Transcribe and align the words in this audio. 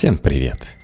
Всем 0.00 0.16
привет! 0.16 0.78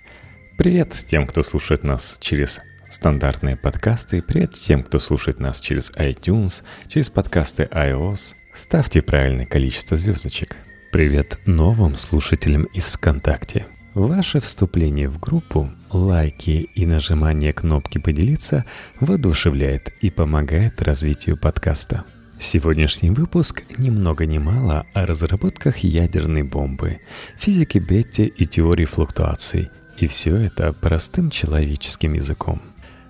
Привет 0.59 0.93
тем, 0.93 1.27
кто 1.27 1.43
слушает 1.43 1.85
нас 1.85 2.19
через 2.21 2.61
стандартные 2.91 3.57
подкасты, 3.57 4.21
привет 4.21 4.51
тем, 4.51 4.83
кто 4.83 4.99
слушает 4.99 5.41
нас 5.41 5.59
через 5.59 5.91
iTunes, 5.93 6.63
через 6.87 7.09
подкасты 7.09 7.63
iOS. 7.63 8.35
Ставьте 8.53 9.01
правильное 9.01 9.47
количество 9.47 9.97
звездочек. 9.97 10.59
Привет 10.93 11.39
новым 11.47 11.95
слушателям 11.95 12.65
из 12.65 12.93
ВКонтакте. 12.93 13.65
Ваше 13.95 14.39
вступление 14.41 15.09
в 15.09 15.19
группу, 15.19 15.71
лайки 15.91 16.69
и 16.75 16.85
нажимание 16.85 17.55
кнопки 17.55 17.97
«Поделиться» 17.97 18.67
воодушевляет 19.01 19.95
и 20.03 20.11
помогает 20.11 20.83
развитию 20.83 21.39
подкаста– 21.39 22.05
Сегодняшний 22.39 23.11
выпуск 23.11 23.65
ни 23.79 23.89
много 23.89 24.27
ни 24.27 24.37
мало 24.37 24.87
о 24.93 25.07
разработках 25.07 25.79
ядерной 25.79 26.43
бомбы, 26.43 27.01
физике 27.39 27.79
Бетти 27.79 28.27
и 28.27 28.45
теории 28.45 28.85
флуктуаций. 28.85 29.71
И 29.97 30.07
все 30.07 30.37
это 30.37 30.75
простым 30.75 31.31
человеческим 31.31 32.13
языком. 32.13 32.61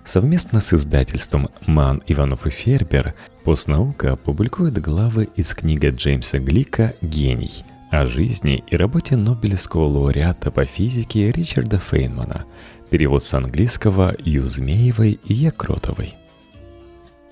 Совместно 0.05 0.61
с 0.61 0.73
издательством 0.73 1.49
«Ман, 1.65 2.01
Иванов 2.07 2.47
и 2.47 2.49
Фербер» 2.49 3.13
постнаука 3.43 4.15
публикует 4.15 4.81
главы 4.81 5.27
из 5.35 5.53
книги 5.53 5.87
Джеймса 5.87 6.39
Глика 6.39 6.93
«Гений» 7.01 7.65
о 7.91 8.05
жизни 8.05 8.63
и 8.67 8.77
работе 8.77 9.17
Нобелевского 9.17 9.85
лауреата 9.87 10.51
по 10.51 10.65
физике 10.65 11.31
Ричарда 11.31 11.79
Фейнмана, 11.79 12.45
перевод 12.89 13.23
с 13.25 13.33
английского 13.33 14.15
Юзмеевой 14.19 15.19
и 15.25 15.33
Якротовой. 15.33 16.15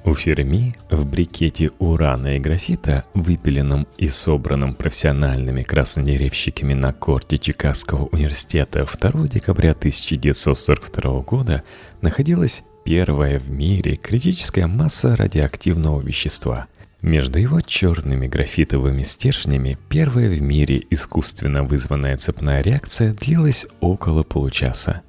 У 0.05 0.13
Ферми 0.13 0.75
в 0.91 1.03
брикете 1.03 1.71
урана 1.79 2.35
и 2.35 2.39
графита, 2.39 3.05
выпиленном 3.15 3.87
и 3.97 4.07
собранном 4.07 4.75
профессиональными 4.75 5.63
краснодеревщиками 5.63 6.75
на 6.75 6.93
корте 6.93 7.39
Чикагского 7.39 8.05
университета 8.11 8.85
2 8.85 9.27
декабря 9.27 9.71
1942 9.71 11.21
года, 11.21 11.63
находилась 12.01 12.63
первая 12.83 13.39
в 13.39 13.49
мире 13.49 13.95
критическая 13.95 14.67
масса 14.67 15.15
радиоактивного 15.15 16.01
вещества. 16.01 16.67
Между 17.01 17.39
его 17.39 17.61
черными 17.61 18.27
графитовыми 18.27 19.03
стержнями 19.03 19.77
первая 19.89 20.29
в 20.29 20.41
мире 20.41 20.83
искусственно 20.89 21.63
вызванная 21.63 22.17
цепная 22.17 22.61
реакция 22.61 23.13
длилась 23.13 23.67
около 23.79 24.23
получаса. 24.23 25.01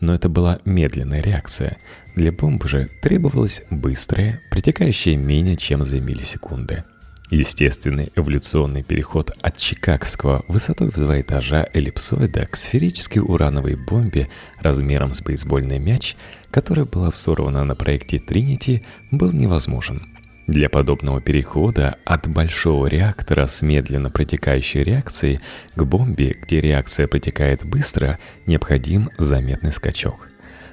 Но 0.00 0.14
это 0.14 0.28
была 0.28 0.60
медленная 0.64 1.22
реакция. 1.22 1.78
Для 2.14 2.30
бомбы 2.30 2.68
же 2.68 2.88
требовалась 3.00 3.62
быстрая, 3.70 4.40
притекающая 4.50 5.16
менее 5.16 5.56
чем 5.56 5.84
за 5.84 6.00
миллисекунды. 6.00 6.84
Естественный 7.30 8.12
эволюционный 8.14 8.82
переход 8.82 9.30
от 9.40 9.56
чикагского 9.56 10.44
высотой 10.48 10.90
в 10.90 10.96
два 10.96 11.18
этажа 11.18 11.66
эллипсоида 11.72 12.44
к 12.44 12.56
сферической 12.56 13.22
урановой 13.22 13.76
бомбе 13.76 14.28
размером 14.60 15.14
с 15.14 15.22
бейсбольный 15.22 15.78
мяч, 15.78 16.16
которая 16.50 16.84
была 16.84 17.08
взорвана 17.08 17.64
на 17.64 17.74
проекте 17.74 18.18
Тринити, 18.18 18.84
был 19.10 19.32
невозможен. 19.32 20.06
Для 20.46 20.68
подобного 20.68 21.22
перехода 21.22 21.96
от 22.04 22.28
большого 22.28 22.86
реактора 22.86 23.46
с 23.46 23.62
медленно 23.62 24.10
протекающей 24.10 24.82
реакцией 24.82 25.40
к 25.74 25.84
бомбе, 25.84 26.34
где 26.42 26.60
реакция 26.60 27.06
протекает 27.06 27.64
быстро, 27.64 28.18
необходим 28.46 29.08
заметный 29.16 29.72
скачок. 29.72 30.31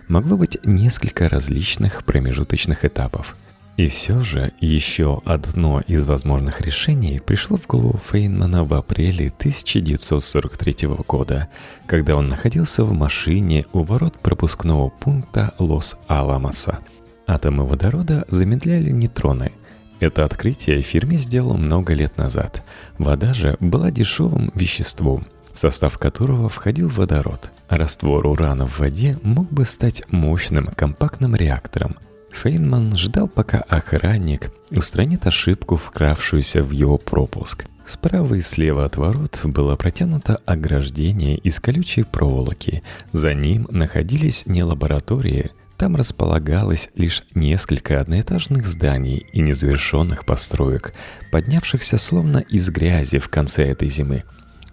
Могло 0.10 0.38
быть 0.38 0.58
несколько 0.66 1.30
различных 1.30 2.04
промежуточных 2.04 2.84
этапов. 2.84 3.38
И 3.78 3.88
все 3.88 4.22
же 4.22 4.52
еще 4.60 5.22
одно 5.24 5.82
из 5.82 6.04
возможных 6.04 6.62
решений 6.62 7.22
пришло 7.24 7.58
в 7.58 7.68
голову 7.68 7.98
Фейнмана 7.98 8.64
в 8.64 8.74
апреле 8.74 9.28
1943 9.28 10.88
года, 11.08 11.48
когда 11.86 12.16
он 12.16 12.28
находился 12.28 12.84
в 12.84 12.92
машине 12.92 13.68
у 13.72 13.84
ворот 13.84 14.18
пропускного 14.20 14.90
пункта 14.90 15.54
Лос-Аламоса. 15.60 16.80
Атомы 17.28 17.68
водорода 17.68 18.26
замедляли 18.30 18.90
нейтроны, 18.90 19.52
это 20.00 20.24
открытие 20.24 20.82
фирме 20.82 21.18
сделал 21.18 21.58
много 21.58 21.94
лет 21.94 22.18
назад. 22.18 22.64
Вода 22.98 23.34
же 23.34 23.58
была 23.60 23.92
дешевым 23.92 24.52
веществом, 24.56 25.28
состав 25.60 25.98
которого 25.98 26.50
входил 26.50 26.88
водород. 26.88 27.52
раствор 27.68 28.26
урана 28.26 28.66
в 28.66 28.80
воде 28.80 29.18
мог 29.22 29.52
бы 29.52 29.66
стать 29.66 30.04
мощным 30.10 30.68
компактным 30.68 31.36
реактором. 31.36 31.98
Фейнман 32.32 32.96
ждал, 32.96 33.28
пока 33.28 33.60
охранник 33.60 34.52
устранит 34.72 35.28
ошибку, 35.28 35.76
вкравшуюся 35.76 36.64
в 36.64 36.72
его 36.72 36.98
пропуск. 36.98 37.66
Справа 37.86 38.36
и 38.36 38.42
слева 38.42 38.86
от 38.86 38.98
ворот 38.98 39.42
было 39.44 39.76
протянуто 39.76 40.38
ограждение 40.46 41.38
из 41.38 41.60
колючей 41.60 42.04
проволоки. 42.04 42.84
За 43.12 43.34
ним 43.34 43.68
находились 43.72 44.46
не 44.46 44.64
лаборатории, 44.64 45.50
там 45.76 45.96
располагалось 45.96 46.90
лишь 46.96 47.24
несколько 47.34 48.00
одноэтажных 48.00 48.68
зданий 48.68 49.26
и 49.32 49.42
незавершенных 49.42 50.26
построек, 50.26 50.94
поднявшихся 51.32 51.98
словно 51.98 52.38
из 52.38 52.70
грязи 52.70 53.18
в 53.18 53.30
конце 53.30 53.66
этой 53.66 53.90
зимы. 53.90 54.24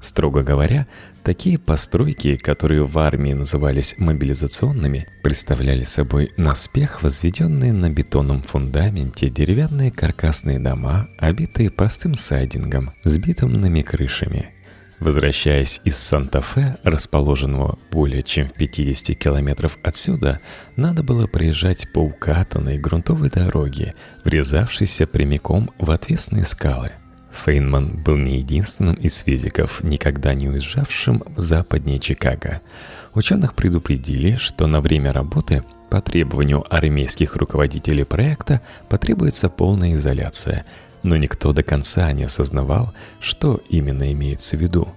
Строго 0.01 0.43
говоря, 0.43 0.87
такие 1.23 1.59
постройки, 1.59 2.37
которые 2.37 2.85
в 2.85 2.99
армии 2.99 3.33
назывались 3.33 3.95
мобилизационными, 3.99 5.09
представляли 5.23 5.85
собой 5.85 6.33
наспех 6.37 7.03
возведенные 7.03 7.73
на 7.73 7.91
бетонном 7.91 8.43
фундаменте 8.43 9.29
деревянные 9.29 9.91
каркасные 9.91 10.59
дома, 10.59 11.09
обитые 11.19 11.71
простым 11.71 12.15
сайдингом 12.15 12.93
с 13.03 13.17
битумными 13.17 13.83
крышами– 13.83 14.51
Возвращаясь 14.99 15.81
из 15.85 15.99
Санта-Фе, 15.99 16.79
расположенного 16.83 17.79
более 17.91 18.23
чем 18.23 18.49
в 18.49 18.55
50 18.55 19.17
километров 19.19 19.79
отсюда, 19.83 20.41
надо 20.77 21.03
было 21.03 21.27
проезжать 21.27 21.93
по 21.93 21.99
укатанной 21.99 22.79
грунтовой 22.79 23.29
дороге, 23.29 23.95
врезавшейся 24.25 25.07
прямиком 25.07 25.71
в 25.79 25.91
отвесные 25.91 26.45
скалы. 26.45 26.93
Фейнман 27.45 28.03
был 28.03 28.17
не 28.17 28.39
единственным 28.39 28.95
из 28.95 29.19
физиков, 29.19 29.83
никогда 29.83 30.35
не 30.35 30.49
уезжавшим 30.49 31.23
в 31.37 31.41
западнее 31.41 31.99
Чикаго. 31.99 32.61
Ученых 33.15 33.55
предупредили, 33.55 34.37
что 34.37 34.67
на 34.67 34.81
время 34.81 35.13
работы 35.13 35.63
по 35.91 36.01
требованию 36.01 36.65
армейских 36.69 37.37
руководителей 37.37 38.05
проекта 38.05 38.61
потребуется 38.89 39.49
полная 39.49 39.95
изоляция– 39.95 40.65
но 41.07 41.17
никто 41.17 41.53
до 41.53 41.63
конца 41.63 42.13
не 42.13 42.25
осознавал, 42.25 42.93
что 43.21 43.63
именно 43.69 44.13
имеется 44.13 44.57
в 44.57 44.61
виду. 44.61 44.89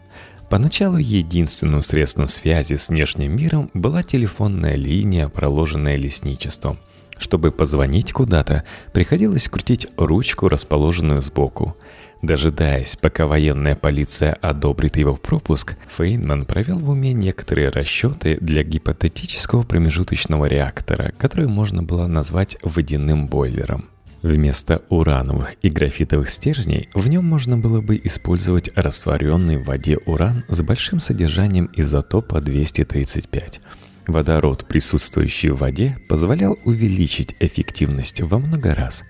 Поначалу 0.50 0.98
единственным 0.98 1.82
средством 1.82 2.28
связи 2.28 2.76
с 2.76 2.90
внешним 2.90 3.36
миром 3.36 3.70
была 3.76 4.02
телефонная 4.02 4.76
линия, 4.76 5.30
проложенная 5.30 5.96
лесничеством. 5.96 6.80
Чтобы 7.20 7.52
позвонить 7.52 8.12
куда-то, 8.12 8.64
приходилось 8.92 9.48
крутить 9.48 9.88
ручку, 9.98 10.48
расположенную 10.48 11.22
сбоку. 11.22 11.78
Дожидаясь, 12.22 12.98
пока 12.98 13.28
военная 13.28 13.76
полиция 13.76 14.34
одобрит 14.34 14.98
его 14.98 15.16
пропуск, 15.16 15.78
Фейнман 15.98 16.46
провел 16.46 16.78
в 16.78 16.90
уме 16.90 17.14
некоторые 17.14 17.70
расчеты 17.70 18.38
для 18.42 18.64
гипотетического 18.64 19.64
промежуточного 19.64 20.46
реактора, 20.46 21.14
который 21.18 21.48
можно 21.48 21.82
было 21.82 22.08
назвать 22.08 22.58
водяным 22.62 23.28
бойлером. 23.28 23.86
Вместо 24.22 24.84
урановых 24.90 25.56
и 25.62 25.70
графитовых 25.70 26.30
стержней 26.30 26.90
в 26.94 27.08
нем 27.08 27.24
можно 27.24 27.58
было 27.58 27.80
бы 27.80 28.00
использовать 28.04 28.70
растворенный 28.76 29.56
в 29.56 29.64
воде 29.64 29.98
уран 30.06 30.44
с 30.50 30.62
большим 30.62 31.00
содержанием 31.00 31.70
изотопа 31.78 32.42
235. 32.42 33.62
Водород, 34.08 34.66
присутствующий 34.68 35.52
в 35.52 35.60
воде, 35.60 35.96
позволял 36.10 36.58
увеличить 36.66 37.36
эффективность 37.40 38.20
во 38.20 38.40
много 38.40 38.76
раз. 38.76 39.04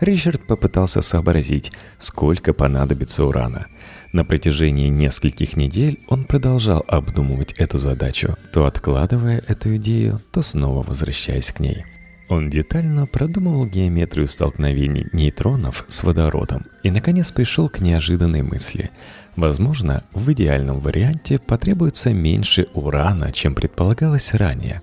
Ричард 0.00 0.46
попытался 0.46 1.02
сообразить, 1.02 1.72
сколько 1.98 2.52
понадобится 2.52 3.24
урана. 3.24 3.66
На 4.12 4.24
протяжении 4.24 4.88
нескольких 4.88 5.56
недель 5.56 6.00
он 6.08 6.24
продолжал 6.24 6.84
обдумывать 6.86 7.52
эту 7.54 7.78
задачу, 7.78 8.36
то 8.52 8.66
откладывая 8.66 9.42
эту 9.46 9.76
идею, 9.76 10.20
то 10.32 10.42
снова 10.42 10.82
возвращаясь 10.82 11.52
к 11.52 11.60
ней– 11.60 11.84
он 12.28 12.50
детально 12.50 13.06
продумывал 13.06 13.64
геометрию 13.66 14.28
столкновений 14.28 15.06
нейтронов 15.12 15.86
с 15.88 16.02
водородом 16.02 16.66
и, 16.82 16.90
наконец, 16.90 17.32
пришел 17.32 17.70
к 17.70 17.80
неожиданной 17.80 18.42
мысли. 18.42 18.90
Возможно, 19.34 20.04
в 20.12 20.30
идеальном 20.32 20.80
варианте 20.80 21.38
потребуется 21.38 22.12
меньше 22.12 22.68
урана, 22.74 23.32
чем 23.32 23.54
предполагалось 23.54 24.34
ранее. 24.34 24.82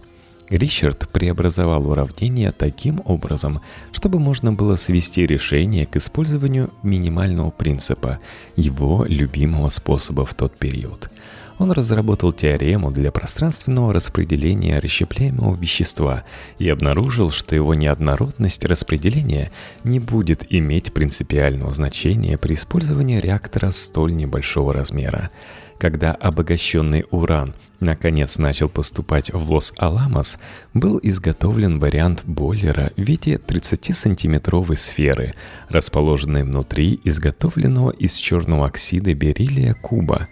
Ричард 0.49 1.09
преобразовал 1.09 1.87
уравнение 1.89 2.51
таким 2.51 3.01
образом, 3.05 3.61
чтобы 3.91 4.19
можно 4.19 4.53
было 4.53 4.75
свести 4.75 5.25
решение 5.25 5.85
к 5.85 5.95
использованию 5.95 6.71
минимального 6.83 7.49
принципа, 7.49 8.19
его 8.55 9.05
любимого 9.07 9.69
способа 9.69 10.25
в 10.25 10.33
тот 10.33 10.57
период– 10.57 11.09
он 11.57 11.71
разработал 11.71 12.33
теорему 12.33 12.91
для 12.91 13.11
пространственного 13.11 13.93
распределения 13.93 14.79
расщепляемого 14.79 15.55
вещества 15.55 16.23
и 16.59 16.69
обнаружил, 16.69 17.31
что 17.31 17.55
его 17.55 17.73
неоднородность 17.73 18.65
распределения 18.65 19.51
не 19.83 19.99
будет 19.99 20.45
иметь 20.49 20.93
принципиального 20.93 21.73
значения 21.73 22.37
при 22.37 22.55
использовании 22.55 23.19
реактора 23.19 23.71
столь 23.71 24.15
небольшого 24.15 24.73
размера. 24.73 25.29
Когда 25.77 26.11
обогащенный 26.11 27.05
уран 27.11 27.53
наконец 27.79 28.37
начал 28.37 28.69
поступать 28.69 29.31
в 29.33 29.51
Лос-Аламос, 29.51 30.37
был 30.73 30.99
изготовлен 31.01 31.79
вариант 31.79 32.23
бойлера 32.25 32.91
в 32.95 33.01
виде 33.01 33.35
30-сантиметровой 33.35 34.75
сферы, 34.75 35.33
расположенной 35.69 36.43
внутри 36.43 36.99
изготовленного 37.03 37.91
из 37.91 38.15
черного 38.15 38.67
оксида 38.67 39.13
бериллия 39.13 39.73
куба, 39.73 40.27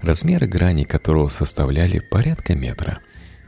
размеры 0.00 0.46
грани 0.46 0.84
которого 0.84 1.28
составляли 1.28 1.98
порядка 1.98 2.54
метра. 2.54 2.98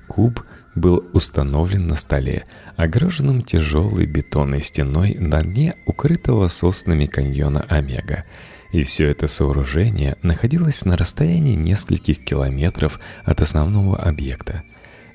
Куб 0.08 0.44
был 0.74 1.08
установлен 1.12 1.88
на 1.88 1.96
столе, 1.96 2.44
огороженном 2.76 3.42
тяжелой 3.42 4.06
бетонной 4.06 4.60
стеной 4.60 5.14
на 5.18 5.42
дне 5.42 5.74
укрытого 5.86 6.48
соснами 6.48 7.06
каньона 7.06 7.64
Омега– 7.68 8.24
и 8.72 8.82
все 8.82 9.08
это 9.08 9.26
сооружение 9.26 10.16
находилось 10.22 10.84
на 10.84 10.96
расстоянии 10.96 11.54
нескольких 11.54 12.24
километров 12.24 13.00
от 13.24 13.40
основного 13.40 13.96
объекта. 13.96 14.62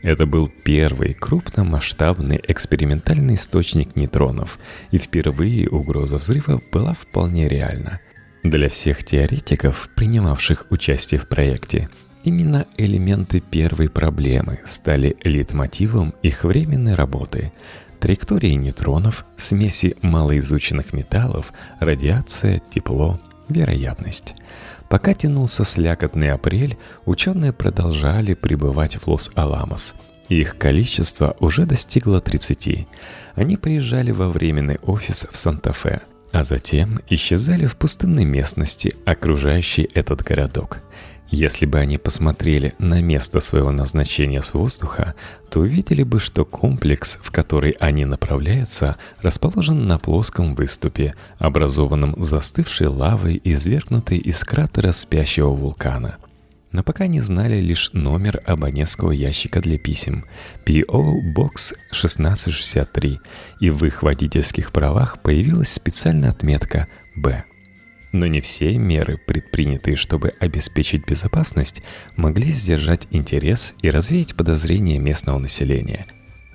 Это 0.02 0.26
был 0.26 0.52
первый 0.64 1.14
крупномасштабный 1.14 2.40
экспериментальный 2.48 3.36
источник 3.36 3.96
нейтронов, 3.96 4.60
и 4.92 4.98
впервые 4.98 5.68
угроза 5.68 6.18
взрыва 6.18 6.62
была 6.72 6.94
вполне 6.94 7.48
реальна. 7.48 8.00
Для 8.44 8.70
всех 8.70 9.04
теоретиков, 9.04 9.90
принимавших 9.96 10.68
участие 10.70 11.20
в 11.20 11.28
проекте, 11.28 11.90
именно 12.24 12.68
элементы 12.78 13.40
первой 13.40 13.90
проблемы 13.90 14.60
стали 14.66 15.18
литмотивом 15.24 16.14
их 16.22 16.44
временной 16.44 16.94
работы– 16.94 17.52
траектории 18.00 18.54
нейтронов, 18.54 19.26
смеси 19.38 19.98
малоизученных 20.04 20.94
металлов, 20.94 21.52
радиация, 21.80 22.62
тепло– 22.72 23.20
вероятность. 23.50 24.36
Пока 24.90 25.14
тянулся 25.14 25.64
слякотный 25.64 26.32
апрель, 26.32 26.78
ученые 27.06 27.54
продолжали 27.54 28.34
пребывать 28.34 28.96
в 28.96 29.08
Лос-Аламос. 29.08 29.96
Их 30.30 30.58
количество 30.58 31.36
уже 31.40 31.66
достигло 31.66 32.20
30. 32.20 32.88
Они 33.36 33.58
приезжали 33.58 34.12
во 34.12 34.30
временный 34.30 34.80
офис 34.84 35.28
в 35.30 35.36
Санта-Фе, 35.36 36.02
а 36.32 36.44
затем 36.44 37.00
исчезали 37.10 37.66
в 37.66 37.76
пустынной 37.76 38.26
местности, 38.26 38.96
окружающей 39.06 39.90
этот 39.94 40.24
городок. 40.24 40.80
Если 41.32 41.66
бы 41.66 41.80
они 41.80 41.98
посмотрели 41.98 42.76
на 42.78 43.02
место 43.02 43.40
своего 43.40 43.72
назначения 43.72 44.42
с 44.42 44.54
воздуха, 44.54 45.16
то 45.50 45.62
увидели 45.62 46.04
бы, 46.04 46.20
что 46.20 46.46
комплекс, 46.46 47.18
в 47.22 47.32
который 47.32 47.72
они 47.80 48.06
направляются, 48.06 48.96
расположен 49.22 49.88
на 49.88 49.98
плоском 49.98 50.54
выступе, 50.56 51.16
образованном 51.40 52.22
застывшей 52.22 52.88
лавой, 52.88 53.42
извергнутой 53.44 54.20
из 54.20 54.44
кратера 54.44 54.92
спящего 54.92 55.50
вулкана. 55.50 56.18
Но 56.72 56.84
пока 56.84 57.08
не 57.08 57.22
знали 57.22 57.62
лишь 57.62 57.92
номер 57.94 58.42
абонентского 58.46 59.12
ящика 59.12 59.62
для 59.62 59.80
писем 59.80 60.26
PO 60.66 61.34
Box 61.36 61.74
1663, 61.92 63.20
и 63.62 63.70
в 63.70 63.86
их 63.86 64.04
водительских 64.04 64.72
правах 64.72 65.22
появилась 65.22 65.72
специальная 65.72 66.30
отметка 66.30 66.88
«Б». 67.16 67.46
Но 68.16 68.28
не 68.28 68.40
все 68.40 68.78
меры, 68.78 69.18
предпринятые, 69.18 69.98
чтобы 69.98 70.32
обеспечить 70.40 71.06
безопасность, 71.06 71.82
могли 72.16 72.50
сдержать 72.50 73.10
интерес 73.12 73.76
и 73.82 73.90
развеять 73.90 74.36
подозрения 74.36 75.00
местного 75.00 75.38
населения. 75.38 76.06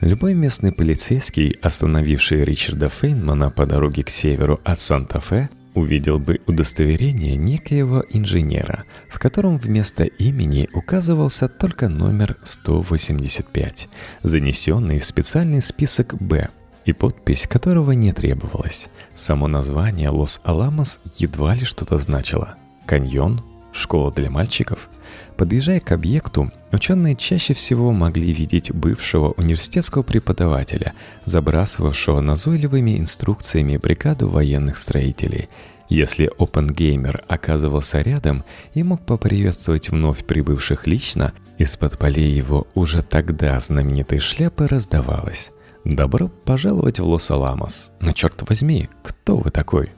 Любой 0.00 0.32
местный 0.32 0.72
полицейский, 0.72 1.58
остановивший 1.60 2.46
Ричарда 2.46 2.88
Фейнмана 2.88 3.50
по 3.50 3.66
дороге 3.66 4.04
к 4.04 4.08
северу 4.08 4.58
от 4.64 4.80
Санта-Фе, 4.80 5.50
увидел 5.74 6.18
бы 6.18 6.40
удостоверение 6.46 7.36
некоего 7.36 8.02
инженера, 8.08 8.84
в 9.10 9.18
котором 9.18 9.58
вместо 9.58 10.04
имени 10.04 10.66
указывался 10.72 11.46
только 11.46 11.88
номер 11.90 12.38
185, 12.42 13.90
занесенный 14.22 14.98
в 14.98 15.04
специальный 15.04 15.60
список 15.60 16.14
«Б», 16.14 16.48
и 16.90 16.92
подпись 16.92 17.46
которого 17.46 17.92
не 17.92 18.12
требовалась. 18.12 18.88
Само 19.14 19.46
название 19.48 20.10
Лос-Аламос 20.10 20.98
едва 21.16 21.54
ли 21.54 21.64
что-то 21.64 21.98
значило. 21.98 22.56
Каньон? 22.84 23.42
Школа 23.72 24.10
для 24.12 24.30
мальчиков? 24.30 24.88
Подъезжая 25.36 25.78
к 25.80 25.92
объекту, 25.92 26.50
ученые 26.72 27.14
чаще 27.14 27.54
всего 27.54 27.92
могли 27.92 28.32
видеть 28.32 28.72
бывшего 28.72 29.30
университетского 29.36 30.02
преподавателя, 30.02 30.92
забрасывавшего 31.24 32.20
назойливыми 32.20 32.98
инструкциями 32.98 33.76
бригаду 33.76 34.28
военных 34.28 34.76
строителей. 34.76 35.48
Если 35.88 36.30
OpenGamer 36.38 37.22
оказывался 37.28 38.00
рядом 38.00 38.44
и 38.74 38.82
мог 38.82 39.00
поприветствовать 39.06 39.90
вновь 39.90 40.24
прибывших 40.24 40.86
лично, 40.86 41.32
из-под 41.58 41.98
полей 41.98 42.32
его 42.32 42.66
уже 42.74 43.02
тогда 43.02 43.58
знаменитой 43.60 44.18
шляпы 44.18 44.66
раздавалось. 44.66 45.52
Добро 45.84 46.28
пожаловать 46.28 47.00
в 47.00 47.04
Лос-Аламос. 47.04 47.92
Но 48.00 48.12
черт 48.12 48.48
возьми, 48.48 48.88
кто 49.02 49.38
вы 49.38 49.50
такой? 49.50 49.90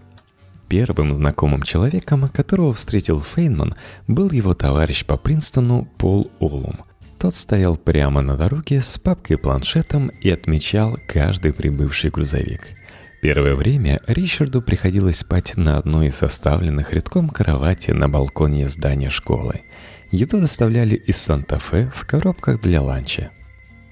Первым 0.69 1.12
знакомым 1.12 1.62
человеком, 1.62 2.29
которого 2.29 2.73
встретил 2.73 3.20
Фейнман, 3.20 3.75
был 4.06 4.31
его 4.31 4.55
товарищ 4.55 5.05
по 5.05 5.17
Принстону 5.17 5.88
Пол 5.99 6.31
Олум. 6.38 6.84
Тот 7.19 7.34
стоял 7.34 7.76
прямо 7.76 8.23
на 8.23 8.37
дороге 8.37 8.81
с 8.81 8.99
папкой-планшетом 8.99 10.08
и 10.08 10.31
отмечал 10.31 10.96
каждый 11.08 11.52
прибывший 11.52 12.11
грузовик. 12.11 12.62
Первое 13.20 13.55
время 13.55 14.00
Ричарду 14.06 14.62
приходилось 14.62 15.19
спать 15.19 15.56
на 15.56 15.79
одной 15.79 16.08
из 16.08 16.17
составленных 16.17 16.93
рядком 16.93 17.29
кроватей 17.29 17.90
на 17.90 18.08
балконе 18.08 18.69
здания 18.69 19.11
школы. 19.11 19.62
Еду 20.11 20.40
доставляли 20.40 20.94
из 20.94 21.19
Санта-Фе 21.19 21.93
в 21.94 22.06
коробках 22.06 22.61
для 22.61 22.82
ланча. 22.82 23.31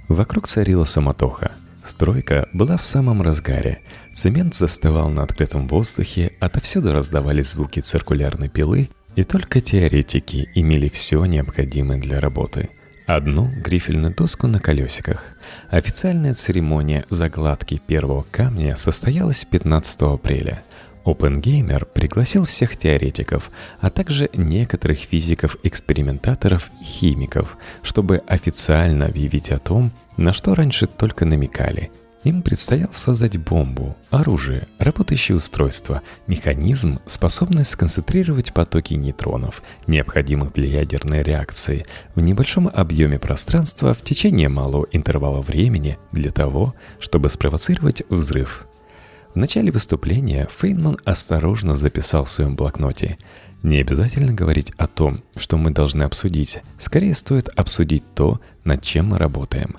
Вокруг 0.08 0.48
царила 0.48 0.84
самотоха– 0.84 1.52
Стройка 1.84 2.48
была 2.52 2.76
в 2.76 2.82
самом 2.82 3.22
разгаре. 3.22 3.80
Цемент 4.12 4.54
застывал 4.54 5.08
на 5.08 5.22
открытом 5.22 5.66
воздухе, 5.66 6.32
отовсюду 6.40 6.92
раздавались 6.92 7.52
звуки 7.52 7.80
циркулярной 7.80 8.48
пилы, 8.48 8.90
и 9.16 9.22
только 9.22 9.60
теоретики 9.60 10.48
имели 10.54 10.88
все 10.88 11.24
необходимое 11.24 11.98
для 11.98 12.20
работы. 12.20 12.70
Одну 13.06 13.50
грифельную 13.50 14.14
доску 14.14 14.46
на 14.46 14.60
колесиках. 14.60 15.24
Официальная 15.68 16.34
церемония 16.34 17.06
загладки 17.08 17.80
первого 17.84 18.24
камня 18.30 18.76
состоялась 18.76 19.44
15 19.44 20.02
апреля. 20.02 20.62
OpenGamer 21.04 21.86
пригласил 21.86 22.44
всех 22.44 22.76
теоретиков, 22.76 23.50
а 23.80 23.90
также 23.90 24.30
некоторых 24.34 24.98
физиков-экспериментаторов 24.98 26.70
и 26.80 26.84
химиков, 26.84 27.56
чтобы 27.82 28.22
официально 28.26 29.06
объявить 29.06 29.50
о 29.50 29.58
том, 29.58 29.92
на 30.20 30.34
что 30.34 30.54
раньше 30.54 30.86
только 30.86 31.24
намекали. 31.24 31.90
Им 32.24 32.42
предстояло 32.42 32.92
создать 32.92 33.38
бомбу, 33.38 33.96
оружие, 34.10 34.68
работающее 34.78 35.34
устройство, 35.34 36.02
механизм, 36.26 36.98
способный 37.06 37.64
сконцентрировать 37.64 38.52
потоки 38.52 38.92
нейтронов, 38.92 39.62
необходимых 39.86 40.52
для 40.52 40.80
ядерной 40.80 41.22
реакции, 41.22 41.86
в 42.14 42.20
небольшом 42.20 42.68
объеме 42.68 43.18
пространства 43.18 43.94
в 43.94 44.02
течение 44.02 44.50
малого 44.50 44.86
интервала 44.92 45.40
времени 45.40 45.98
для 46.12 46.30
того, 46.30 46.74
чтобы 46.98 47.30
спровоцировать 47.30 48.02
взрыв. 48.10 48.66
В 49.32 49.36
начале 49.36 49.72
выступления 49.72 50.48
Фейнман 50.58 50.98
осторожно 51.06 51.74
записал 51.74 52.26
в 52.26 52.30
своем 52.30 52.56
блокноте– 52.56 53.16
не 53.62 53.78
обязательно 53.78 54.32
говорить 54.32 54.72
о 54.78 54.86
том, 54.86 55.22
что 55.36 55.58
мы 55.58 55.70
должны 55.70 56.04
обсудить. 56.04 56.60
Скорее 56.78 57.14
стоит 57.14 57.48
обсудить 57.48 58.04
то, 58.14 58.40
над 58.64 58.82
чем 58.82 59.08
мы 59.08 59.18
работаем. 59.18 59.76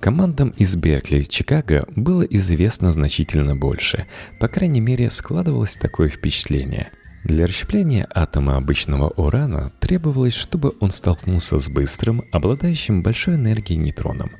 Командам 0.00 0.50
из 0.50 0.76
Беркли 0.76 1.18
и 1.18 1.28
Чикаго 1.28 1.86
было 1.96 2.22
известно 2.22 2.92
значительно 2.92 3.56
больше. 3.56 4.06
По 4.38 4.48
крайней 4.48 4.80
мере, 4.80 5.10
складывалось 5.10 5.76
такое 5.76 6.08
впечатление. 6.08 6.90
Для 7.24 7.46
расщепления 7.46 8.06
атома 8.14 8.56
обычного 8.56 9.08
урана 9.10 9.72
требовалось, 9.80 10.34
чтобы 10.34 10.74
он 10.78 10.90
столкнулся 10.90 11.58
с 11.58 11.68
быстрым, 11.68 12.22
обладающим 12.30 13.02
большой 13.02 13.34
энергией 13.34 13.78
нейтроном. 13.78 14.30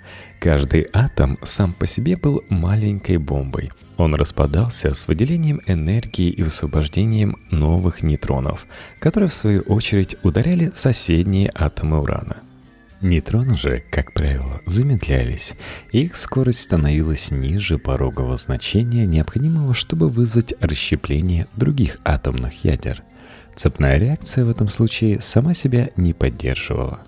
Каждый 0.41 0.87
атом 0.93 1.39
сам 1.43 1.73
по 1.73 1.87
себе 1.87 2.17
был 2.17 2.45
маленькой 2.49 3.17
бомбой– 3.17 3.71
он 3.97 4.15
распадался 4.15 4.93
с 4.95 5.09
выделением 5.09 5.61
энергии 5.67 6.29
и 6.29 6.43
высвобождением 6.43 7.37
новых 7.51 8.03
нейтронов, 8.03 8.67
которые 8.99 9.29
в 9.29 9.35
свою 9.35 9.63
очередь 9.63 10.17
ударяли 10.23 10.71
соседние 10.75 11.51
атомы 11.55 12.01
урана. 12.01 12.37
Нейтроны 13.03 13.57
же, 13.57 13.83
как 13.91 14.13
правило, 14.13 14.63
замедлялись, 14.65 15.55
и 15.93 16.05
их 16.05 16.17
скорость 16.17 16.61
становилась 16.61 17.31
ниже 17.31 17.79
порогового 17.79 18.39
значения, 18.39 19.05
необходимого, 19.05 19.75
чтобы 19.75 20.09
вызвать 20.09 20.55
расщепление 20.61 21.47
других 21.57 21.99
атомных 22.05 22.65
ядер. 22.65 23.03
Цепная 23.55 23.99
реакция 23.99 24.45
в 24.45 24.51
этом 24.51 24.69
случае 24.69 25.21
сама 25.21 25.53
себя 25.53 25.89
не 25.97 26.15
поддерживала. 26.15 27.01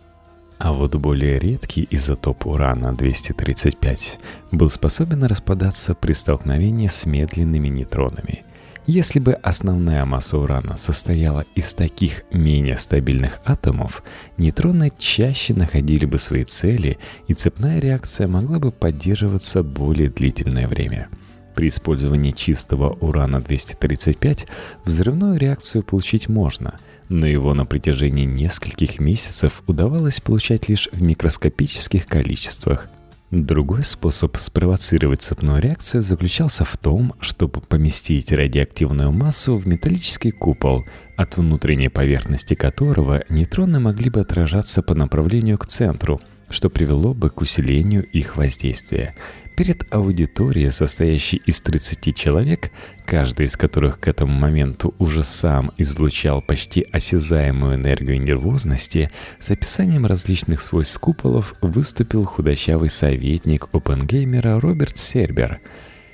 А 0.58 0.72
вот 0.72 0.94
более 0.96 1.38
редкий 1.38 1.86
изотоп 1.90 2.46
урана-235 2.46 4.18
был 4.50 4.68
способен 4.68 5.24
распадаться 5.24 5.94
при 5.94 6.12
столкновении 6.12 6.88
с 6.88 7.06
медленными 7.06 7.68
нейтронами. 7.68 8.44
Если 8.88 9.18
бы 9.18 9.34
основная 9.34 10.06
масса 10.06 10.38
урана 10.38 10.78
состояла 10.78 11.44
из 11.54 11.74
таких 11.74 12.22
менее 12.32 12.78
стабильных 12.78 13.38
атомов, 13.44 14.02
нейтроны 14.38 14.90
чаще 14.96 15.52
находили 15.52 16.06
бы 16.06 16.18
свои 16.18 16.44
цели, 16.44 16.96
и 17.26 17.34
цепная 17.34 17.80
реакция 17.80 18.28
могла 18.28 18.58
бы 18.58 18.72
поддерживаться 18.72 19.62
более 19.62 20.08
длительное 20.08 20.66
время. 20.66 21.10
При 21.54 21.68
использовании 21.68 22.30
чистого 22.30 22.94
урана-235 22.94 24.46
взрывную 24.86 25.38
реакцию 25.38 25.82
получить 25.82 26.30
можно, 26.30 26.80
но 27.10 27.26
его 27.26 27.52
на 27.52 27.66
протяжении 27.66 28.24
нескольких 28.24 29.00
месяцев 29.00 29.62
удавалось 29.66 30.22
получать 30.22 30.70
лишь 30.70 30.88
в 30.92 31.02
микроскопических 31.02 32.06
количествах. 32.06 32.88
Другой 33.30 33.82
способ 33.82 34.38
спровоцировать 34.38 35.20
цепную 35.20 35.60
реакцию 35.60 36.00
заключался 36.00 36.64
в 36.64 36.74
том, 36.78 37.12
чтобы 37.20 37.60
поместить 37.60 38.32
радиоактивную 38.32 39.12
массу 39.12 39.56
в 39.56 39.68
металлический 39.68 40.30
купол, 40.30 40.86
от 41.14 41.36
внутренней 41.36 41.90
поверхности 41.90 42.54
которого 42.54 43.22
нейтроны 43.28 43.80
могли 43.80 44.08
бы 44.08 44.20
отражаться 44.20 44.82
по 44.82 44.94
направлению 44.94 45.58
к 45.58 45.66
центру, 45.66 46.22
что 46.48 46.70
привело 46.70 47.12
бы 47.12 47.28
к 47.28 47.42
усилению 47.42 48.02
их 48.02 48.36
воздействия. 48.36 49.14
Перед 49.58 49.92
аудиторией, 49.92 50.70
состоящей 50.70 51.42
из 51.44 51.60
30 51.60 52.14
человек, 52.14 52.70
каждый 53.04 53.46
из 53.46 53.56
которых 53.56 53.98
к 53.98 54.06
этому 54.06 54.32
моменту 54.32 54.94
уже 55.00 55.24
сам 55.24 55.72
излучал 55.76 56.40
почти 56.40 56.86
осязаемую 56.92 57.74
энергию 57.74 58.22
нервозности, 58.22 59.10
с 59.40 59.50
описанием 59.50 60.06
различных 60.06 60.60
свойств 60.60 61.00
куполов 61.00 61.56
выступил 61.60 62.24
худощавый 62.24 62.88
советник 62.88 63.66
опенгеймера 63.72 64.60
Роберт 64.60 64.96
Сербер. 64.96 65.60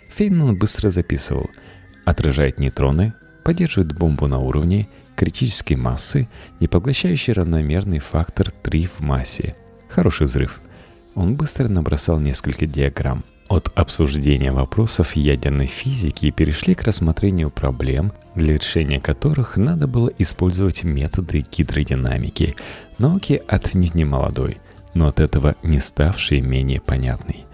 Фейнман 0.08 0.56
быстро 0.56 0.88
записывал 0.88 1.50
«Отражает 2.06 2.58
нейтроны, 2.58 3.12
поддерживает 3.44 3.92
бомбу 3.92 4.26
на 4.26 4.38
уровне 4.38 4.88
критической 5.16 5.76
массы, 5.76 6.30
не 6.60 6.66
поглощающий 6.66 7.34
равномерный 7.34 7.98
фактор 7.98 8.50
3 8.50 8.86
в 8.86 9.00
массе. 9.00 9.54
Хороший 9.90 10.28
взрыв». 10.28 10.62
Он 11.14 11.36
быстро 11.36 11.68
набросал 11.68 12.18
несколько 12.18 12.64
диаграмм. 12.64 13.22
От 13.54 13.70
обсуждения 13.76 14.50
вопросов 14.50 15.14
ядерной 15.14 15.66
физики 15.66 16.32
перешли 16.32 16.74
к 16.74 16.82
рассмотрению 16.82 17.50
проблем, 17.50 18.12
для 18.34 18.54
решения 18.54 18.98
которых 18.98 19.56
надо 19.56 19.86
было 19.86 20.10
использовать 20.18 20.82
методы 20.82 21.44
гидродинамики, 21.56 22.56
науки 22.98 23.40
отнюдь 23.46 23.94
не 23.94 24.04
молодой, 24.04 24.56
но 24.92 25.06
от 25.06 25.20
этого 25.20 25.54
не 25.62 25.78
ставшей 25.78 26.40
менее 26.40 26.80
понятной. 26.80 27.44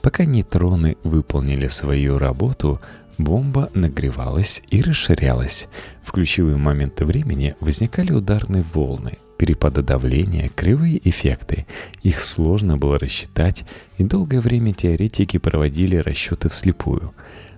Пока 0.00 0.24
нейтроны 0.24 0.96
выполнили 1.04 1.66
свою 1.66 2.16
работу, 2.16 2.80
бомба 3.18 3.68
нагревалась 3.74 4.62
и 4.70 4.80
расширялась. 4.80 5.68
В 6.02 6.12
ключевые 6.12 6.56
моменты 6.56 7.04
времени 7.04 7.54
возникали 7.60 8.12
ударные 8.12 8.64
волны– 8.72 9.18
перепады 9.40 9.80
давления, 9.80 10.50
кривые 10.54 11.00
эффекты. 11.08 11.64
Их 12.02 12.22
сложно 12.22 12.76
было 12.76 12.98
рассчитать, 12.98 13.64
и 13.96 14.04
долгое 14.04 14.42
время 14.42 14.74
теоретики 14.74 15.38
проводили 15.38 15.96
расчеты 15.96 16.50
вслепую. 16.50 17.14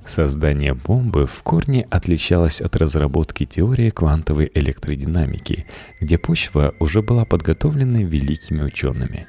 Создание 0.06 0.74
бомбы 0.74 1.26
в 1.26 1.42
корне 1.42 1.88
отличалось 1.90 2.60
от 2.60 2.76
разработки 2.76 3.46
теории 3.46 3.90
квантовой 3.90 4.48
электродинамики, 4.54 5.66
где 6.00 6.18
почва 6.18 6.72
уже 6.78 7.02
была 7.02 7.24
подготовлена 7.24 8.04
великими 8.04 8.62
учеными. 8.62 9.26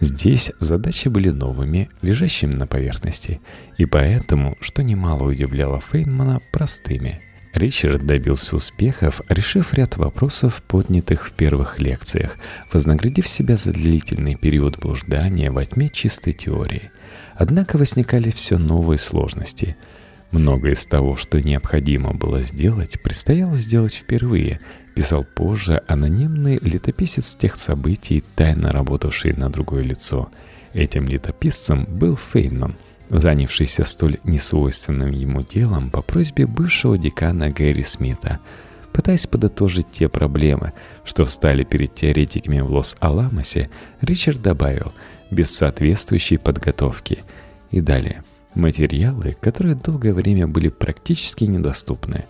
Здесь 0.00 0.52
задачи 0.58 1.08
были 1.08 1.28
новыми, 1.28 1.90
лежащими 2.00 2.54
на 2.54 2.66
поверхности, 2.66 3.42
и 3.76 3.84
поэтому, 3.84 4.56
что 4.62 4.82
немало 4.82 5.24
удивляло 5.24 5.82
Фейнмана, 5.82 6.40
простыми– 6.50 7.20
Ричард 7.54 8.06
добился 8.06 8.56
успехов, 8.56 9.22
решив 9.28 9.74
ряд 9.74 9.96
вопросов, 9.96 10.62
поднятых 10.62 11.26
в 11.26 11.32
первых 11.32 11.80
лекциях, 11.80 12.38
вознаградив 12.72 13.26
себя 13.26 13.56
за 13.56 13.72
длительный 13.72 14.36
период 14.36 14.78
блуждания 14.78 15.50
во 15.50 15.64
тьме 15.64 15.88
чистой 15.88 16.32
теории. 16.32 16.90
Однако 17.34 17.76
возникали 17.76 18.30
все 18.30 18.56
новые 18.56 18.98
сложности. 18.98 19.76
Многое 20.30 20.72
из 20.72 20.86
того, 20.86 21.16
что 21.16 21.40
необходимо 21.40 22.14
было 22.14 22.42
сделать, 22.42 23.02
предстояло 23.02 23.56
сделать 23.56 23.94
впервые, 23.94 24.60
писал 24.94 25.24
позже 25.24 25.82
анонимный 25.88 26.58
летописец 26.62 27.34
тех 27.34 27.56
событий, 27.56 28.22
тайно 28.36 28.70
работавший 28.70 29.32
на 29.32 29.50
другое 29.50 29.82
лицо. 29.82 30.30
Этим 30.72 31.08
летописцем 31.08 31.84
был 31.84 32.16
Фейнман– 32.16 32.76
занявшийся 33.10 33.84
столь 33.84 34.18
несвойственным 34.24 35.10
ему 35.10 35.42
делом 35.42 35.90
по 35.90 36.00
просьбе 36.00 36.46
бывшего 36.46 36.96
декана 36.96 37.50
Гэри 37.50 37.82
Смита, 37.82 38.38
пытаясь 38.92 39.26
подытожить 39.26 39.90
те 39.90 40.08
проблемы, 40.08 40.72
что 41.04 41.24
встали 41.24 41.64
перед 41.64 41.94
теоретиками 41.94 42.60
в 42.60 42.70
Лос-Аламосе, 42.70 43.70
Ричард 44.00 44.40
добавил 44.40 44.92
«без 45.30 45.54
соответствующей 45.54 46.38
подготовки» 46.38 47.22
и 47.70 47.80
далее 47.80 48.22
«материалы, 48.54 49.36
которые 49.40 49.74
долгое 49.74 50.12
время 50.14 50.46
были 50.46 50.68
практически 50.68 51.44
недоступны». 51.44 52.24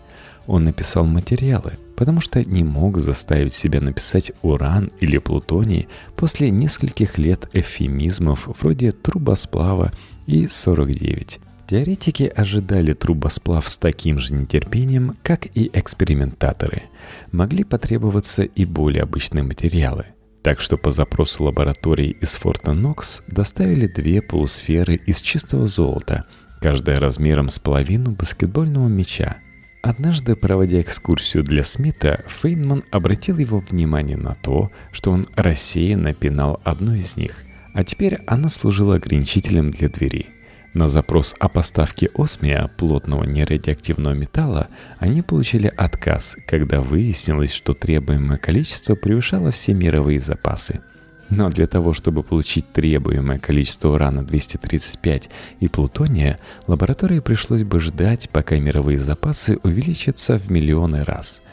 Он 0.47 0.65
написал 0.65 1.05
материалы, 1.05 1.75
потому 1.97 2.21
что 2.21 2.43
не 2.43 2.65
мог 2.65 2.99
заставить 2.99 3.53
себя 3.53 3.81
написать 3.81 4.33
уран 4.43 4.91
или 5.01 5.19
плутоний 5.19 5.87
после 6.17 6.51
нескольких 6.51 7.19
лет 7.19 7.49
эвфемизмов 7.53 8.49
вроде 8.61 8.93
трубосплава 8.93 9.93
и 10.39 10.47
49. 10.47 11.41
Теоретики 11.69 12.25
ожидали 12.25 12.95
трубосплав 12.95 13.69
с 13.69 13.79
таким 13.79 14.19
же 14.19 14.35
нетерпением, 14.35 15.17
как 15.23 15.47
и 15.55 15.71
экспериментаторы. 15.73 16.85
Могли 17.31 17.65
потребоваться 17.65 18.43
и 18.43 18.65
более 18.65 19.03
обычные 19.03 19.45
материалы. 19.45 20.07
Так 20.43 20.61
что 20.61 20.77
по 20.77 20.91
запросу 20.91 21.45
лаборатории 21.45 22.17
из 22.21 22.35
Форта 22.37 22.73
Нокс 22.73 23.23
доставили 23.29 23.87
две 23.87 24.23
полусферы 24.23 24.97
из 24.97 25.21
чистого 25.21 25.67
золота, 25.67 26.25
каждая 26.61 26.97
размером 26.97 27.51
с 27.51 27.59
половину 27.59 28.13
баскетбольного 28.13 28.89
мяча. 28.89 29.37
Однажды, 29.83 30.37
проводя 30.37 30.81
экскурсию 30.81 31.45
для 31.45 31.63
Смита, 31.63 32.25
Фейнман 32.27 32.85
обратил 32.91 33.39
его 33.39 33.61
внимание 33.61 34.17
на 34.17 34.35
то, 34.35 34.71
что 34.93 35.11
он 35.11 35.27
рассеянно 35.37 36.15
пинал 36.15 36.61
одну 36.65 36.95
из 36.95 37.17
них– 37.17 37.45
а 37.75 37.85
теперь 37.85 38.19
она 38.27 38.49
служила 38.49 38.97
ограничителем 38.97 39.71
для 39.71 39.89
двери. 39.89 40.27
На 40.73 40.87
запрос 40.87 41.35
о 41.41 41.49
поставке 41.49 42.09
осмия, 42.15 42.71
плотного 42.77 43.25
нерадиоактивного 43.25 44.15
металла, 44.15 44.69
они 44.99 45.21
получили 45.21 45.73
отказ, 45.77 46.37
когда 46.47 46.81
выяснилось, 46.81 47.53
что 47.53 47.75
требуемое 47.75 48.39
количество 48.39 48.95
превышало 48.95 49.51
все 49.51 49.75
мировые 49.75 50.21
запасы. 50.21 50.81
Но 51.29 51.49
для 51.49 51.67
того, 51.67 51.93
чтобы 51.93 52.23
получить 52.23 52.73
требуемое 52.73 53.39
количество 53.39 53.91
урана-235 53.91 55.31
и 55.61 55.69
плутония, 55.69 56.39
лаборатории 56.67 57.21
пришлось 57.21 57.63
бы 57.63 57.81
ждать, 57.81 58.31
пока 58.31 58.57
мировые 58.59 58.99
запасы 58.99 59.59
увеличатся 59.63 60.39
в 60.39 60.51
миллионы 60.51 61.03
раз– 61.05 61.43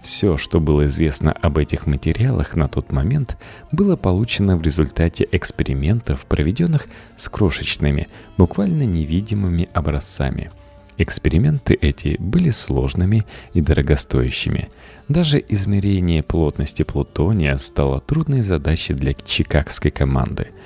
все, 0.00 0.36
что 0.38 0.60
было 0.60 0.86
известно 0.86 1.32
об 1.32 1.58
этих 1.58 1.86
материалах 1.86 2.56
на 2.56 2.68
тот 2.68 2.90
момент, 2.90 3.36
было 3.70 3.96
получено 3.96 4.56
в 4.56 4.62
результате 4.62 5.28
экспериментов, 5.30 6.24
проведенных 6.26 6.86
с 7.16 7.28
крошечными, 7.28 8.08
буквально 8.38 8.84
невидимыми 8.84 9.68
образцами. 9.72 10.50
Эксперименты 10.96 11.74
эти 11.74 12.16
были 12.18 12.50
сложными 12.50 13.24
и 13.54 13.60
дорогостоящими. 13.60 14.68
Даже 15.08 15.42
измерение 15.48 16.22
плотности 16.22 16.82
плутония 16.82 17.56
стало 17.56 18.00
трудной 18.00 18.42
задачей 18.42 18.94
для 18.94 19.14
чикагской 19.14 19.90
команды– 19.90 20.48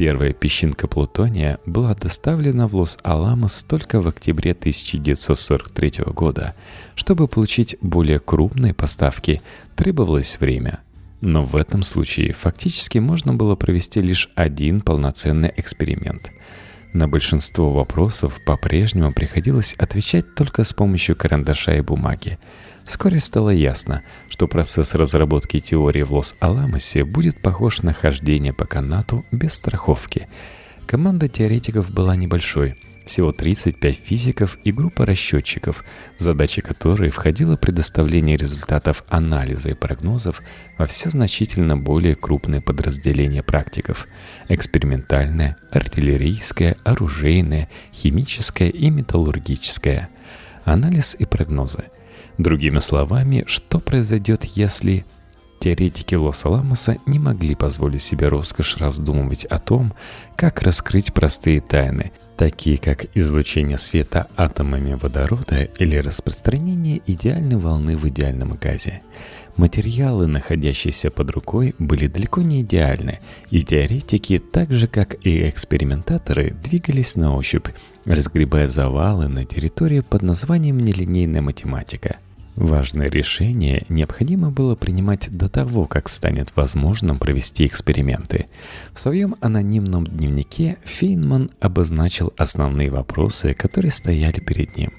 Первая 0.00 0.32
песчинка 0.32 0.88
плутония 0.88 1.58
была 1.66 1.94
доставлена 1.94 2.66
в 2.66 2.74
Лос-Аламос 2.74 3.64
только 3.64 4.00
в 4.00 4.08
октябре 4.08 4.52
1943 4.52 6.04
года. 6.06 6.54
Чтобы 6.94 7.28
получить 7.28 7.76
более 7.82 8.18
крупные 8.18 8.72
поставки, 8.72 9.42
требовалось 9.76 10.40
время. 10.40 10.80
Но 11.20 11.44
в 11.44 11.54
этом 11.54 11.82
случае 11.82 12.32
фактически 12.32 12.96
можно 12.96 13.34
было 13.34 13.56
провести 13.56 14.00
лишь 14.00 14.30
один 14.36 14.80
полноценный 14.80 15.52
эксперимент. 15.58 16.30
На 16.94 17.06
большинство 17.06 17.70
вопросов 17.70 18.40
по-прежнему 18.46 19.12
приходилось 19.12 19.74
отвечать 19.74 20.34
только 20.34 20.64
с 20.64 20.72
помощью 20.72 21.14
карандаша 21.14 21.76
и 21.76 21.82
бумаги. 21.82 22.38
Вскоре 22.84 23.20
стало 23.20 23.50
ясно, 23.50 24.02
что 24.28 24.48
процесс 24.48 24.94
разработки 24.94 25.60
теории 25.60 26.02
в 26.02 26.12
Лос-Аламосе 26.12 27.04
будет 27.04 27.40
похож 27.40 27.82
на 27.82 27.92
хождение 27.92 28.52
по 28.52 28.64
канату 28.64 29.24
без 29.30 29.54
страховки. 29.54 30.28
Команда 30.86 31.28
теоретиков 31.28 31.90
была 31.90 32.16
небольшой, 32.16 32.76
всего 33.06 33.32
35 33.32 33.96
физиков 33.96 34.58
и 34.64 34.72
группа 34.72 35.04
расчетчиков, 35.04 35.84
в 36.16 36.22
задачи 36.22 36.60
которой 36.60 37.10
входило 37.10 37.56
предоставление 37.56 38.36
результатов 38.36 39.04
анализа 39.08 39.70
и 39.70 39.74
прогнозов 39.74 40.42
во 40.78 40.86
все 40.86 41.10
значительно 41.10 41.76
более 41.76 42.14
крупные 42.14 42.60
подразделения 42.60 43.42
практиков– 43.42 44.06
экспериментальное, 44.48 45.56
артиллерийское, 45.72 46.76
оружейное, 46.84 47.68
химическое 47.92 48.68
и 48.68 48.90
металлургическое– 48.90 50.08
анализ 50.64 51.16
и 51.18 51.24
прогнозы. 51.24 51.84
Другими 52.40 52.78
словами, 52.78 53.44
что 53.46 53.80
произойдет, 53.80 54.44
если 54.44 55.04
Теоретики 55.58 56.14
Лос-Аламоса 56.14 56.96
не 57.04 57.18
могли 57.18 57.54
позволить 57.54 58.02
себе 58.02 58.28
роскошь 58.28 58.78
раздумывать 58.78 59.44
о 59.44 59.58
том, 59.58 59.92
как 60.36 60.62
раскрыть 60.62 61.12
простые 61.12 61.60
тайны, 61.60 62.12
такие 62.38 62.78
как 62.78 63.04
излучение 63.14 63.76
света 63.76 64.26
атомами 64.38 64.94
водорода 64.94 65.64
или 65.64 65.96
распространение 65.96 67.02
идеальной 67.06 67.56
волны 67.56 67.98
в 67.98 68.08
идеальном 68.08 68.56
газе. 68.58 69.02
Материалы, 69.58 70.26
находящиеся 70.26 71.10
под 71.10 71.32
рукой, 71.32 71.74
были 71.78 72.06
далеко 72.06 72.40
не 72.40 72.62
идеальны, 72.62 73.20
и 73.50 73.62
теоретики, 73.62 74.38
так 74.38 74.72
же 74.72 74.88
как 74.88 75.14
и 75.26 75.46
экспериментаторы, 75.46 76.56
двигались 76.64 77.16
на 77.16 77.36
ощупь, 77.36 77.68
разгребая 78.06 78.66
завалы 78.66 79.28
на 79.28 79.44
территории 79.44 80.00
под 80.00 80.22
названием 80.22 80.78
нелинейная 80.80 81.42
математика– 81.42 82.16
Важное 82.60 83.08
решение 83.08 83.86
необходимо 83.88 84.50
было 84.50 84.74
принимать 84.74 85.34
до 85.34 85.48
того, 85.48 85.86
как 85.86 86.10
станет 86.10 86.54
возможным 86.56 87.16
провести 87.16 87.64
эксперименты. 87.64 88.48
В 88.92 89.00
своем 89.00 89.34
анонимном 89.40 90.06
дневнике 90.06 90.76
Фейнман 90.84 91.52
обозначил 91.58 92.34
основные 92.36 92.90
вопросы, 92.90 93.54
которые 93.54 93.90
стояли 93.90 94.40
перед 94.40 94.76
ним. 94.76 94.92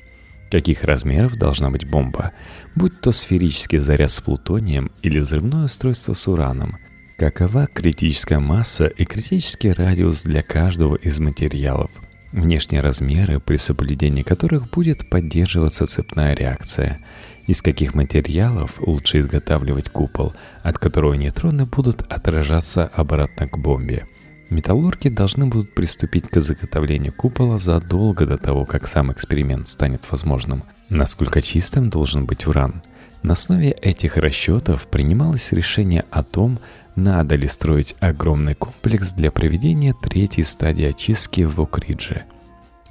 Каких 0.50 0.84
размеров 0.84 1.36
должна 1.36 1.70
быть 1.70 1.88
бомба? 1.88 2.32
Будь 2.74 3.00
то 3.00 3.12
сферический 3.12 3.78
заряд 3.78 4.10
с 4.10 4.20
плутонием 4.22 4.90
или 5.04 5.20
взрывное 5.20 5.66
устройство 5.66 6.14
с 6.14 6.28
ураном. 6.28 6.80
Какова 7.16 7.68
критическая 7.68 8.40
масса 8.40 8.88
и 8.88 9.06
критический 9.06 9.72
радиус 9.72 10.24
для 10.24 10.42
каждого 10.42 10.96
из 10.96 11.20
материалов– 11.20 11.92
внешние 12.32 12.82
размеры, 12.82 13.40
при 13.40 13.58
соблюдении 13.58 14.24
которых 14.24 14.70
будет 14.70 15.10
поддерживаться 15.10 15.88
цепная 15.88 16.34
реакция, 16.34 17.00
из 17.48 17.62
каких 17.62 17.94
материалов 17.96 18.80
лучше 18.80 19.20
изготавливать 19.20 19.90
купол, 19.90 20.34
от 20.64 20.78
которого 20.78 21.14
нейтроны 21.14 21.66
будут 21.66 22.02
отражаться 22.12 22.86
обратно 22.88 23.48
к 23.48 23.58
бомбе. 23.58 24.06
Металлурги 24.50 25.08
должны 25.08 25.46
будут 25.46 25.74
приступить 25.74 26.28
к 26.28 26.38
изготовлению 26.38 27.14
купола 27.14 27.58
задолго 27.58 28.26
до 28.26 28.38
того, 28.38 28.66
как 28.66 28.86
сам 28.86 29.12
эксперимент 29.12 29.70
станет 29.70 30.10
возможным. 30.12 30.64
Насколько 30.90 31.42
чистым 31.42 31.90
должен 31.90 32.26
быть 32.26 32.46
уран? 32.48 32.82
На 33.24 33.34
основе 33.34 33.72
этих 33.72 34.18
расчетов 34.18 34.88
принималось 34.88 35.54
решение 35.54 36.06
о 36.12 36.24
том, 36.24 36.60
надо 36.96 37.36
ли 37.36 37.48
строить 37.48 37.96
огромный 38.00 38.56
комплекс 38.56 39.14
для 39.14 39.32
проведения 39.32 39.94
третьей 39.94 40.44
стадии 40.44 40.86
очистки 40.86 41.42
в 41.42 41.62
Окридже. 41.62 42.26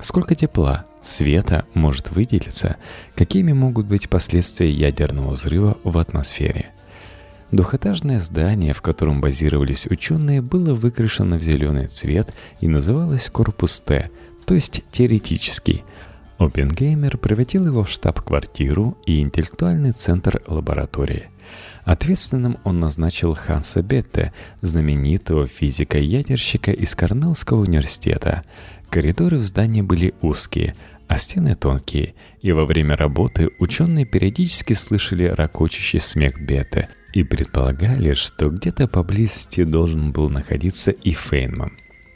Сколько 0.00 0.34
тепла, 0.34 0.86
света 1.02 1.66
может 1.74 2.10
выделиться, 2.10 2.76
какими 3.14 3.52
могут 3.52 3.86
быть 3.86 4.08
последствия 4.08 4.70
ядерного 4.70 5.32
взрыва 5.32 5.76
в 5.84 5.98
атмосфере. 5.98 6.70
Двухэтажное 7.50 8.20
здание, 8.20 8.72
в 8.72 8.80
котором 8.80 9.20
базировались 9.20 9.86
ученые, 9.86 10.40
было 10.40 10.72
выкрашено 10.72 11.36
в 11.36 11.42
зеленый 11.42 11.86
цвет 11.86 12.32
и 12.60 12.68
называлось 12.68 13.28
«Корпус 13.28 13.80
Т», 13.80 14.10
то 14.46 14.54
есть 14.54 14.82
теоретический. 14.90 15.84
Опенгеймер 16.38 17.18
превратил 17.18 17.66
его 17.66 17.84
в 17.84 17.90
штаб-квартиру 17.90 18.96
и 19.04 19.20
интеллектуальный 19.20 19.92
центр 19.92 20.42
лаборатории. 20.46 21.28
Ответственным 21.84 22.58
он 22.64 22.80
назначил 22.80 23.34
Ханса 23.34 23.82
Бетте, 23.82 24.32
знаменитого 24.60 25.46
физика-ядерщика 25.46 26.72
из 26.72 26.94
Корнеллского 26.94 27.62
университета. 27.62 28.44
Коридоры 28.90 29.38
в 29.38 29.42
здании 29.42 29.82
были 29.82 30.14
узкие, 30.20 30.74
а 31.08 31.18
стены 31.18 31.54
тонкие, 31.54 32.14
и 32.40 32.52
во 32.52 32.64
время 32.64 32.96
работы 32.96 33.50
ученые 33.58 34.04
периодически 34.04 34.74
слышали 34.74 35.24
ракочущий 35.24 36.00
смех 36.00 36.40
Бета 36.40 36.88
и 37.12 37.24
предполагали, 37.24 38.14
что 38.14 38.48
где-то 38.48 38.86
поблизости 38.86 39.64
должен 39.64 40.12
был 40.12 40.30
находиться 40.30 40.90
и 40.90 41.10
Фейнман. 41.10 41.72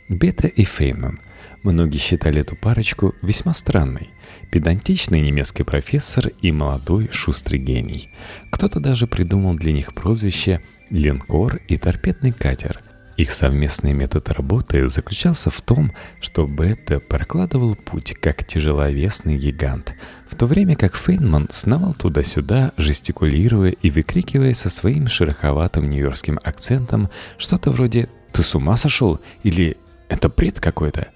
Бета 0.08 0.46
и 0.46 0.64
Фейнман. 0.64 1.18
Многие 1.62 1.98
считали 1.98 2.40
эту 2.40 2.56
парочку 2.56 3.14
весьма 3.22 3.52
странной. 3.52 4.10
Педантичный 4.50 5.20
немецкий 5.20 5.62
профессор 5.62 6.28
и 6.42 6.52
молодой 6.52 7.08
шустрый 7.10 7.58
гений. 7.58 8.10
Кто-то 8.50 8.80
даже 8.80 9.06
придумал 9.06 9.54
для 9.54 9.72
них 9.72 9.94
прозвище 9.94 10.60
«линкор» 10.90 11.60
и 11.68 11.76
«торпедный 11.76 12.32
катер», 12.32 12.80
их 13.16 13.30
совместный 13.30 13.92
метод 13.92 14.28
работы 14.30 14.88
заключался 14.88 15.48
в 15.50 15.60
том, 15.62 15.92
что 16.20 16.48
Бета 16.48 16.98
прокладывал 16.98 17.76
путь 17.76 18.14
как 18.14 18.44
тяжеловесный 18.44 19.38
гигант, 19.38 19.94
в 20.28 20.34
то 20.34 20.46
время 20.46 20.74
как 20.74 20.96
Фейнман 20.96 21.46
сновал 21.50 21.94
туда-сюда, 21.94 22.72
жестикулируя 22.76 23.70
и 23.70 23.90
выкрикивая 23.90 24.52
со 24.52 24.68
своим 24.68 25.06
шероховатым 25.06 25.88
нью-йоркским 25.88 26.40
акцентом 26.42 27.08
что-то 27.38 27.70
вроде 27.70 28.08
«Ты 28.32 28.42
с 28.42 28.52
ума 28.56 28.76
сошел?» 28.76 29.20
или 29.44 29.76
«Это 30.08 30.28
бред 30.28 30.58
какой-то?» 30.58 31.08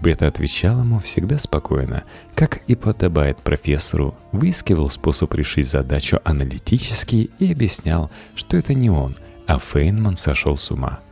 Бета 0.00 0.26
отвечал 0.26 0.80
ему 0.80 0.98
всегда 0.98 1.38
спокойно, 1.38 2.04
как 2.34 2.58
и 2.66 2.74
подобает 2.74 3.38
профессору, 3.38 4.14
выискивал 4.32 4.90
способ 4.90 5.32
решить 5.34 5.68
задачу 5.68 6.20
аналитически 6.24 7.30
и 7.38 7.52
объяснял, 7.52 8.10
что 8.34 8.56
это 8.56 8.74
не 8.74 8.90
он, 8.90 9.16
а 9.46 9.58
Фейнман 9.58 10.16
сошел 10.16 10.56
с 10.56 10.70
ума– 10.70 11.00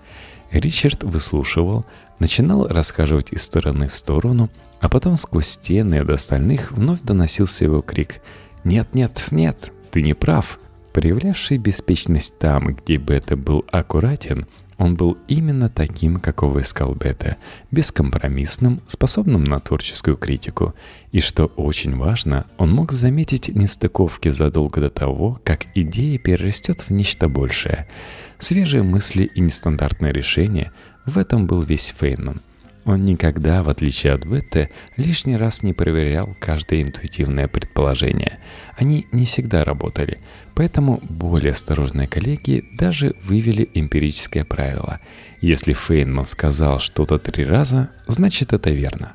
Ричард 0.61 1.03
выслушивал, 1.03 1.85
начинал 2.19 2.67
расхаживать 2.69 3.33
из 3.33 3.43
стороны 3.43 3.89
в 3.89 3.97
сторону, 3.97 4.51
а 4.81 4.89
потом 4.89 5.17
сквозь 5.17 5.49
стены 5.49 6.05
до 6.05 6.15
остальных 6.15 6.73
вновь 6.73 7.01
доносился 7.01 7.65
его 7.65 7.83
крик 7.83 8.21
«Нет, 8.63 8.95
нет, 8.95 9.29
нет, 9.31 9.73
ты 9.91 10.03
не 10.03 10.15
прав!» 10.15 10.59
Проявлявший 10.93 11.59
беспечность 11.59 12.39
там, 12.39 12.69
где 12.69 12.99
Бета 12.99 13.37
был 13.37 13.65
аккуратен, 13.73 14.47
он 14.79 14.97
был 14.97 15.19
именно 15.29 15.69
таким, 15.69 16.21
какого 16.21 16.61
искал 16.61 16.95
Бета, 16.95 17.37
бескомпромиссным, 17.71 18.81
способным 18.87 19.45
на 19.45 19.61
творческую 19.61 20.17
критику. 20.17 20.75
И 21.13 21.21
что 21.21 21.47
очень 21.47 21.97
важно, 21.97 22.47
он 22.59 22.73
мог 22.73 22.93
заметить 22.93 23.49
нестыковки 23.49 24.31
задолго 24.31 24.81
до 24.81 24.91
того, 24.91 25.41
как 25.45 25.67
идея 25.75 26.19
перерастет 26.19 26.81
в 26.81 26.91
нечто 26.91 27.29
большее– 27.29 27.89
Свежие 28.39 28.83
мысли 28.83 29.25
и 29.25 29.41
нестандартное 29.41 30.13
решение– 30.13 30.71
в 31.07 31.19
этом 31.19 31.47
был 31.47 31.61
весь 31.61 31.95
Фейнман. 31.99 32.41
Он 32.85 33.05
никогда, 33.05 33.63
в 33.63 33.71
отличие 33.71 34.13
от 34.13 34.27
Бетте, 34.27 34.71
лишний 34.97 35.37
раз 35.37 35.63
не 35.63 35.73
проверял 35.73 36.37
каждое 36.39 36.83
интуитивное 36.83 37.49
предположение. 37.49 38.39
Они 38.77 39.07
не 39.11 39.25
всегда 39.25 39.65
работали, 39.65 40.19
поэтому 40.55 41.01
более 41.03 41.53
осторожные 41.53 42.07
коллеги 42.07 42.65
даже 42.73 43.15
вывели 43.23 43.71
эмпирическое 43.73 44.45
правило. 44.45 45.01
Если 45.41 45.73
Фейнман 45.73 46.27
сказал 46.27 46.79
что-то 46.79 47.19
три 47.19 47.45
раза, 47.45 47.91
значит 48.07 48.53
это 48.53 48.71
верно. 48.71 49.15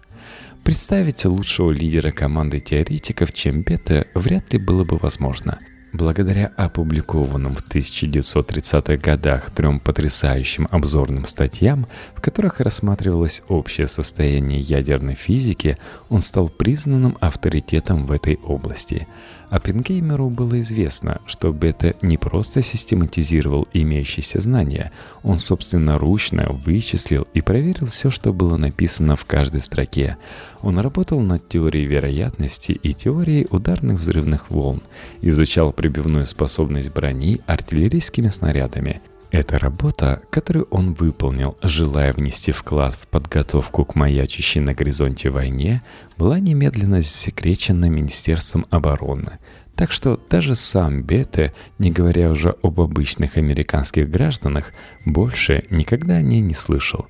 Представить 0.63 1.25
лучшего 1.25 1.71
лидера 1.71 2.11
команды 2.11 2.59
теоретиков, 2.59 3.31
чем 3.33 3.61
Бетте, 3.61 4.07
вряд 4.15 4.51
ли 4.51 4.59
было 4.59 4.83
бы 4.83 4.97
возможно– 4.97 5.59
Благодаря 5.91 6.51
опубликованным 6.55 7.55
в 7.55 7.67
1930-х 7.67 8.97
годах 8.97 9.49
трем 9.49 9.79
потрясающим 9.79 10.67
обзорным 10.69 11.25
статьям, 11.25 11.87
в 12.15 12.21
которых 12.21 12.59
рассматривалось 12.59 13.41
общее 13.47 13.87
состояние 13.87 14.59
ядерной 14.59 15.15
физики, 15.15 15.79
он 16.09 16.21
стал 16.21 16.49
признанным 16.49 17.17
авторитетом 17.19 18.05
в 18.05 18.11
этой 18.11 18.35
области– 18.43 19.07
Оппенгеймеру 19.49 20.29
было 20.29 20.59
известно, 20.59 21.21
что 21.25 21.51
Бета 21.51 21.95
не 22.03 22.17
просто 22.17 22.61
систематизировал 22.61 23.67
имеющиеся 23.73 24.41
знания, 24.41 24.91
он 25.23 25.39
собственноручно 25.39 26.49
вычислил 26.49 27.27
и 27.33 27.41
проверил 27.41 27.87
все, 27.87 28.11
что 28.11 28.31
было 28.31 28.57
написано 28.57 29.15
в 29.15 29.25
каждой 29.25 29.61
строке. 29.61 30.17
Он 30.61 30.77
работал 30.77 31.19
над 31.21 31.49
теорией 31.49 31.85
вероятности 31.85 32.73
и 32.73 32.93
теорией 32.93 33.47
ударных 33.49 33.97
взрывных 33.97 34.51
волн, 34.51 34.83
изучал 35.21 35.71
прибивную 35.79 36.25
способность 36.25 36.91
брони 36.91 37.39
артиллерийскими 37.47 38.27
снарядами, 38.27 38.99
эта 39.31 39.57
работа, 39.57 40.21
которую 40.29 40.67
он 40.71 40.91
выполнил, 40.91 41.57
желая 41.63 42.11
внести 42.11 42.51
вклад 42.51 42.95
в 42.95 43.07
подготовку 43.07 43.85
к 43.85 43.95
маячащей 43.95 44.59
на 44.59 44.73
горизонте 44.73 45.29
войне, 45.29 45.81
была 46.17 46.37
немедленно 46.39 46.99
засекречена 46.99 47.85
Министерством 47.85 48.65
обороны. 48.69 49.39
Так 49.77 49.93
что 49.93 50.19
даже 50.29 50.55
сам 50.55 51.01
Бете, 51.01 51.53
не 51.77 51.91
говоря 51.91 52.29
уже 52.29 52.57
об 52.61 52.81
обычных 52.81 53.37
американских 53.37 54.09
гражданах, 54.11 54.73
больше 55.05 55.63
никогда 55.69 56.15
о 56.15 56.21
ней 56.21 56.41
не 56.41 56.55
слышал. 56.55 57.07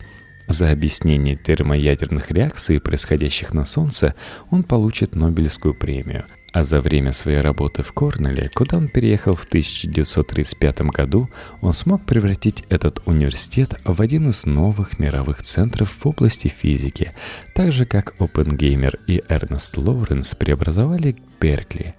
За 0.47 0.69
объяснение 0.69 1.35
термоядерных 1.35 2.29
реакций, 2.29 2.79
происходящих 2.79 3.51
на 3.51 3.65
Солнце, 3.65 4.13
он 4.51 4.61
получит 4.61 5.15
Нобелевскую 5.15 5.73
премию– 5.73 6.25
А 6.51 6.63
за 6.63 6.81
время 6.81 7.11
своей 7.11 7.41
работы 7.41 7.83
в 7.83 7.93
Корнеле, 7.93 8.49
куда 8.53 8.77
он 8.77 8.87
переехал 8.87 9.35
в 9.35 9.43
1935 9.43 10.81
году, 10.81 11.29
он 11.61 11.73
смог 11.73 12.05
превратить 12.05 12.63
этот 12.69 13.01
университет 13.05 13.79
в 13.83 14.01
один 14.01 14.29
из 14.29 14.45
новых 14.45 14.97
мировых 14.97 15.43
центров 15.43 15.95
в 15.99 16.07
области 16.07 16.47
физики, 16.47 17.13
так 17.53 17.71
же 17.71 17.85
как 17.85 18.15
Опенгеймер 18.19 18.97
и 19.05 19.21
Эрнест 19.29 19.77
Лоуренс 19.77 20.33
преобразовали 20.33 21.15
Беркли. 21.39 21.93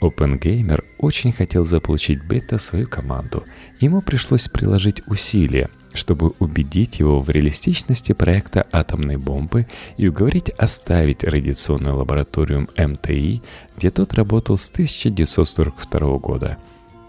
Опенгеймер 0.00 0.84
очень 0.96 1.32
хотел 1.32 1.64
заполучить 1.64 2.24
Бета 2.24 2.58
свою 2.58 2.88
команду. 2.88 3.44
Ему 3.80 4.00
пришлось 4.00 4.48
приложить 4.48 5.02
усилия, 5.06 5.68
чтобы 5.98 6.32
убедить 6.38 7.00
его 7.00 7.20
в 7.20 7.28
реалистичности 7.28 8.12
проекта 8.12 8.66
атомной 8.72 9.16
бомбы 9.16 9.66
и 9.96 10.08
уговорить 10.08 10.50
оставить 10.50 11.24
радиационную 11.24 11.96
лабораторию 11.96 12.68
МТИ, 12.76 13.42
где 13.76 13.90
тот 13.90 14.14
работал 14.14 14.56
с 14.56 14.70
1942 14.70 16.18
года. 16.18 16.56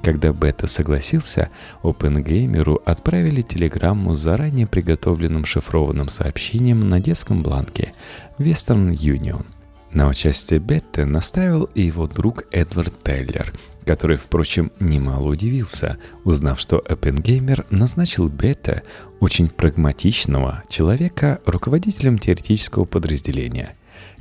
Когда 0.01 0.33
Бета 0.33 0.65
согласился, 0.67 1.49
Опенгеймеру 1.83 2.81
отправили 2.85 3.41
телеграмму 3.41 4.15
с 4.15 4.19
заранее 4.19 4.65
приготовленным 4.65 5.45
шифрованным 5.45 6.09
сообщением 6.09 6.89
на 6.89 6.99
детском 6.99 7.43
бланке 7.43 7.93
Western 8.37 8.91
Union. 8.91 9.45
На 9.91 10.07
участие 10.07 10.59
Бетты 10.59 11.05
настаивал 11.05 11.69
и 11.75 11.81
его 11.81 12.07
друг 12.07 12.45
Эдвард 12.51 12.93
Теллер– 13.03 13.53
который, 13.85 14.17
впрочем, 14.17 14.71
немало 14.79 15.29
удивился, 15.29 15.97
узнав, 16.23 16.59
что 16.59 16.77
Оппенгеймер 16.79 17.65
назначил 17.69 18.29
Бета, 18.29 18.83
очень 19.19 19.49
прагматичного 19.49 20.63
человека, 20.69 21.39
руководителем 21.45 22.19
теоретического 22.19 22.85
подразделения. 22.85 23.75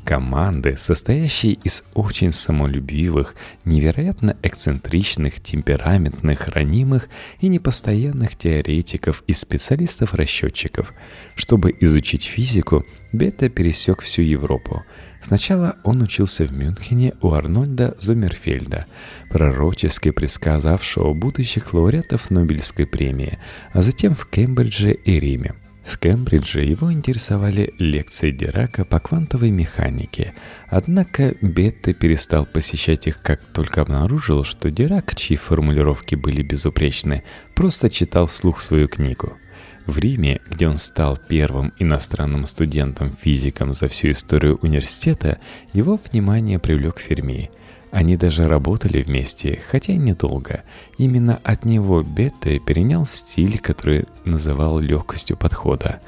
Команды, 0.08 0.78
состоящей 0.78 1.58
из 1.64 1.84
очень 1.92 2.32
самолюбивых, 2.32 3.34
невероятно 3.66 4.38
эксцентричных, 4.42 5.38
темпераментных, 5.38 6.48
ранимых 6.48 7.10
и 7.40 7.48
непостоянных 7.48 8.34
теоретиков 8.34 9.22
и 9.26 9.34
специалистов-расчетчиков. 9.34 10.94
Чтобы 11.34 11.76
изучить 11.80 12.24
физику, 12.24 12.86
Бета 13.12 13.50
пересек 13.50 14.00
всю 14.00 14.22
Европу– 14.22 14.82
Сначала 15.20 15.74
он 15.82 16.00
учился 16.00 16.44
в 16.44 16.52
Мюнхене 16.52 17.12
у 17.22 17.32
Арнольда 17.32 17.96
Зомерфельда, 17.98 18.86
пророчески 19.28 20.12
предсказавшего 20.12 21.12
будущих 21.12 21.74
лауреатов 21.74 22.30
Нобелевской 22.30 22.86
премии, 22.86 23.36
а 23.72 23.82
затем 23.82 24.14
в 24.14 24.28
Кембридже 24.28 24.92
и 24.92 25.18
Риме. 25.18 25.56
В 25.88 25.98
Кембридже 25.98 26.62
его 26.62 26.92
интересовали 26.92 27.72
лекции 27.78 28.30
Дирака 28.30 28.84
по 28.84 29.00
квантовой 29.00 29.50
механике, 29.50 30.34
однако 30.68 31.34
Бетте 31.40 31.94
перестал 31.94 32.44
посещать 32.44 33.06
их, 33.06 33.22
как 33.22 33.40
только 33.40 33.80
обнаружил, 33.80 34.44
что 34.44 34.70
Дирак, 34.70 35.14
чьи 35.14 35.38
формулировки 35.38 36.14
были 36.14 36.42
безупречны, 36.42 37.24
просто 37.54 37.88
читал 37.88 38.26
вслух 38.26 38.60
свою 38.60 38.86
книгу– 38.86 39.32
в 39.86 39.96
Риме, 39.96 40.42
где 40.50 40.68
он 40.68 40.76
стал 40.76 41.16
первым 41.16 41.72
иностранным 41.78 42.44
студентом-физиком 42.44 43.72
за 43.72 43.88
всю 43.88 44.10
историю 44.10 44.58
университета, 44.60 45.38
его 45.72 45.98
внимание 46.10 46.58
привлек 46.58 47.00
Ферми– 47.00 47.50
они 47.90 48.16
даже 48.16 48.46
работали 48.46 49.02
вместе, 49.02 49.60
хотя 49.70 49.92
и 49.92 49.96
недолго. 49.96 50.62
Именно 50.98 51.40
от 51.42 51.64
него 51.64 52.02
Бетте 52.02 52.58
перенял 52.58 53.04
стиль, 53.04 53.58
который 53.58 54.06
называл 54.24 54.78
легкостью 54.78 55.36
подхода. 55.36 56.00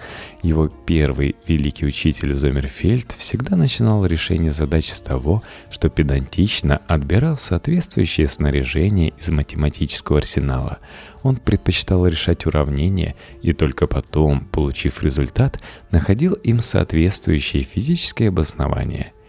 Его 0.42 0.68
первый 0.68 1.36
великий 1.46 1.86
учитель 1.86 2.34
Зомерфельд 2.34 3.12
всегда 3.12 3.56
начинал 3.56 4.04
решение 4.04 4.52
задач 4.52 4.90
с 4.90 5.00
того, 5.00 5.42
что 5.70 5.88
педантично 5.88 6.80
отбирал 6.86 7.36
соответствующее 7.36 8.28
снаряжение 8.28 9.14
из 9.18 9.28
математического 9.30 10.18
арсенала. 10.18 10.78
Он 11.22 11.36
предпочитал 11.36 12.06
решать 12.06 12.46
уравнения 12.46 13.14
и 13.42 13.52
только 13.52 13.86
потом, 13.86 14.40
получив 14.40 15.02
результат, 15.02 15.60
находил 15.90 16.34
им 16.34 16.60
соответствующее 16.60 17.62
физическое 17.62 18.28
обоснование– 18.28 19.12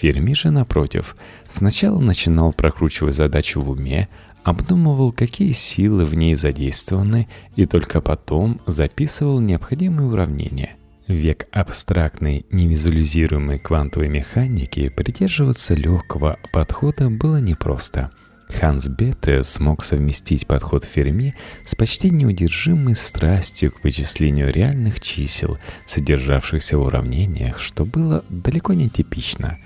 Ферми 0.00 0.32
же, 0.32 0.50
напротив, 0.50 1.14
сначала 1.52 2.00
начинал 2.00 2.54
прокручивать 2.54 3.14
задачу 3.14 3.60
в 3.60 3.70
уме, 3.70 4.08
обдумывал, 4.42 5.12
какие 5.12 5.52
силы 5.52 6.06
в 6.06 6.14
ней 6.14 6.34
задействованы, 6.36 7.28
и 7.54 7.66
только 7.66 8.00
потом 8.00 8.62
записывал 8.66 9.40
необходимые 9.40 10.08
уравнения. 10.08 10.76
Век 11.06 11.48
абстрактной, 11.52 12.46
невизуализируемой 12.50 13.58
квантовой 13.58 14.08
механики 14.08 14.88
придерживаться 14.88 15.74
легкого 15.74 16.38
подхода 16.52 17.10
было 17.10 17.38
непросто– 17.38 18.10
Ханс 18.50 18.88
Бетте 18.88 19.44
смог 19.44 19.84
совместить 19.84 20.46
подход 20.46 20.84
Ферми 20.84 21.34
с 21.64 21.74
почти 21.74 22.10
неудержимой 22.10 22.94
страстью 22.94 23.72
к 23.72 23.84
вычислению 23.84 24.52
реальных 24.52 25.00
чисел, 25.00 25.58
содержавшихся 25.86 26.76
в 26.76 26.82
уравнениях, 26.82 27.58
что 27.60 27.84
было 27.84 28.24
далеко 28.28 28.72
не 28.72 28.88
типично. 28.88 29.58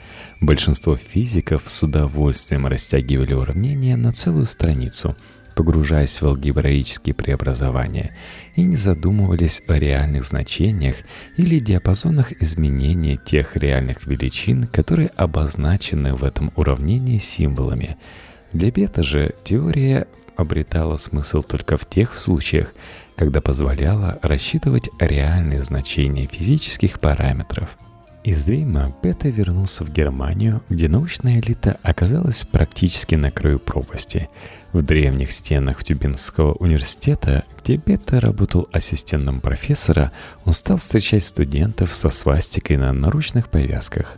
Большинство 0.45 0.95
физиков 0.95 1.63
с 1.65 1.83
удовольствием 1.83 2.67
растягивали 2.67 3.33
уравнения 3.33 3.97
на 3.97 4.13
целую 4.13 4.45
страницу, 4.45 5.17
погружаясь 5.55 6.21
в 6.21 6.27
алгебраические 6.27 7.15
преобразования, 7.15 8.15
и 8.55 8.63
не 8.63 8.77
задумывались 8.77 9.63
о 9.69 9.79
реальных 9.79 10.23
значениях 10.23 10.97
или 11.39 11.61
диапазонах 11.61 12.33
изменения 12.43 13.17
тех 13.17 13.57
реальных 13.57 14.07
величин, 14.07 14.65
которые 14.67 15.09
обозначены 15.17 16.15
в 16.15 16.23
этом 16.23 16.53
уравнении 16.57 17.19
символами– 17.19 17.97
для 18.53 18.71
бета 18.71 19.03
же 19.03 19.35
теория 19.43 20.07
обретала 20.37 20.97
смысл 20.97 21.43
только 21.43 21.77
в 21.77 21.89
тех 21.89 22.15
случаях, 22.15 22.73
когда 23.17 23.41
позволяла 23.41 24.21
рассчитывать 24.23 24.91
реальные 25.01 25.61
значения 25.63 26.29
физических 26.29 27.01
параметров. 27.01 27.77
Из 28.25 28.49
Рима 28.49 28.91
Бета 29.03 29.29
вернулся 29.29 29.85
в 29.85 29.91
Германию, 29.91 30.63
где 30.71 30.89
научная 30.89 31.41
элита 31.41 31.77
оказалась 31.83 32.47
практически 32.47 33.17
на 33.17 33.31
краю 33.31 33.59
пропасти. 33.59 34.31
В 34.73 34.81
древних 34.81 35.31
стенах 35.31 35.85
Тюбинского 35.85 36.55
университета, 36.55 37.45
где 37.61 37.77
Бета 37.77 38.21
работал 38.21 38.67
ассистентом 38.73 39.43
профессора, 39.43 40.11
он 40.47 40.55
стал 40.55 40.79
встречать 40.79 41.23
студентов 41.23 41.93
со 41.93 42.09
свастикой 42.09 42.79
на 42.79 42.95
наручных 42.95 43.51
повязках. 43.51 44.17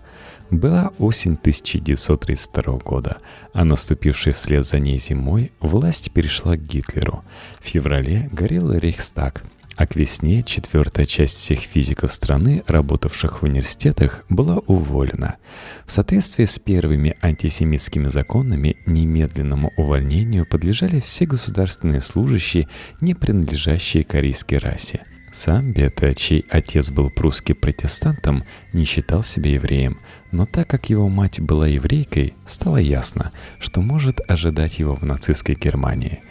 Была 0.51 0.92
осень 1.01 1.33
1932 1.33 2.79
года, 2.79 3.16
а 3.53 3.64
наступившей 3.64 4.33
вслед 4.33 4.64
за 4.64 4.79
ней 4.79 4.99
зимой 4.99 5.51
власть 5.59 6.12
перешла 6.12 6.57
к 6.57 6.62
Гитлеру. 6.62 7.25
В 7.61 7.66
феврале 7.66 8.31
горел 8.31 8.73
Рейхстаг, 8.73 9.42
а 9.77 9.87
к 9.87 9.97
весне 9.97 10.43
четвертая 10.43 11.07
часть 11.07 11.39
всех 11.39 11.61
физиков 11.61 12.12
страны, 12.12 12.65
работавших 12.67 13.43
в 13.43 13.45
университетах, 13.45 14.25
была 14.29 14.59
уволена. 14.67 15.37
В 15.85 15.93
соответствии 15.93 16.45
с 16.45 16.59
первыми 16.59 17.17
антисемитскими 17.21 18.09
законами 18.09 18.77
немедленному 18.87 19.73
увольнению 19.77 20.47
подлежали 20.47 21.01
все 21.01 21.27
государственные 21.27 22.01
служащие, 22.01 22.69
не 23.01 23.15
принадлежащие 23.15 24.05
корейской 24.05 24.59
расе– 24.59 25.05
сам 25.37 25.72
Бета, 25.72 26.14
чей 26.14 26.46
отец 26.49 26.90
был 26.90 27.11
прусский 27.11 27.55
протестантом, 27.55 28.42
не 28.72 28.85
считал 28.85 29.22
себя 29.22 29.51
евреем, 29.53 29.99
но 30.33 30.46
так 30.46 30.66
как 30.66 30.88
его 30.88 31.11
мать 31.11 31.40
была 31.40 31.68
еврейкой, 31.68 32.35
стало 32.46 32.79
ясно, 32.79 33.33
что 33.59 33.83
может 33.83 34.18
ожидать 34.29 34.79
его 34.79 34.94
в 34.94 35.03
нацистской 35.03 35.55
Германии. 35.55 36.22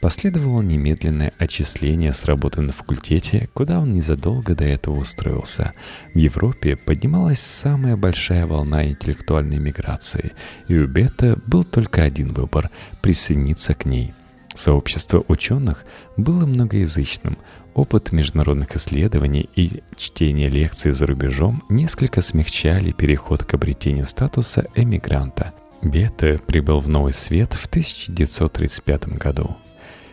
Последовало 0.00 0.62
немедленное 0.62 1.32
отчисление 1.38 2.14
с 2.14 2.24
работы 2.24 2.62
на 2.62 2.72
факультете, 2.72 3.50
куда 3.52 3.80
он 3.80 3.92
незадолго 3.92 4.54
до 4.54 4.64
этого 4.64 4.96
устроился. 4.96 5.74
В 6.14 6.18
Европе 6.18 6.76
поднималась 6.76 7.40
самая 7.40 7.98
большая 7.98 8.46
волна 8.46 8.86
интеллектуальной 8.86 9.58
миграции, 9.58 10.32
и 10.68 10.78
у 10.78 10.88
Бета 10.88 11.38
был 11.46 11.64
только 11.64 12.02
один 12.02 12.32
выбор– 12.32 12.70
присоединиться 13.02 13.74
к 13.74 13.84
ней– 13.84 14.14
Сообщество 14.54 15.24
ученых 15.26 15.84
было 16.16 16.46
многоязычным, 16.46 17.36
Опыт 17.74 18.12
международных 18.12 18.76
исследований 18.76 19.50
и 19.56 19.82
чтение 19.96 20.48
лекций 20.48 20.92
за 20.92 21.06
рубежом 21.06 21.64
несколько 21.68 22.22
смягчали 22.22 22.92
переход 22.92 23.42
к 23.42 23.52
обретению 23.54 24.06
статуса 24.06 24.66
эмигранта. 24.76 25.52
Бета 25.82 26.40
прибыл 26.46 26.78
в 26.78 26.88
Новый 26.88 27.12
Свет 27.12 27.52
в 27.52 27.66
1935 27.66 29.08
году. 29.18 29.56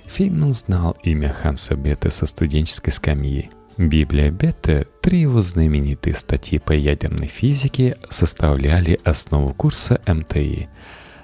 Фейнман 0.08 0.54
знал 0.54 0.98
имя 1.04 1.30
Ханса 1.30 1.76
Бета 1.76 2.10
со 2.10 2.26
студенческой 2.26 2.92
скамьи. 2.92 3.52
Библия 3.78 4.32
Бета, 4.32 4.88
три 5.02 5.22
его 5.22 5.40
знаменитые 5.40 6.16
статьи 6.16 6.58
по 6.58 6.72
ядерной 6.72 7.28
физике 7.28 7.96
составляли 8.10 9.00
основу 9.04 9.54
курса 9.54 10.02
МТИ– 10.08 10.68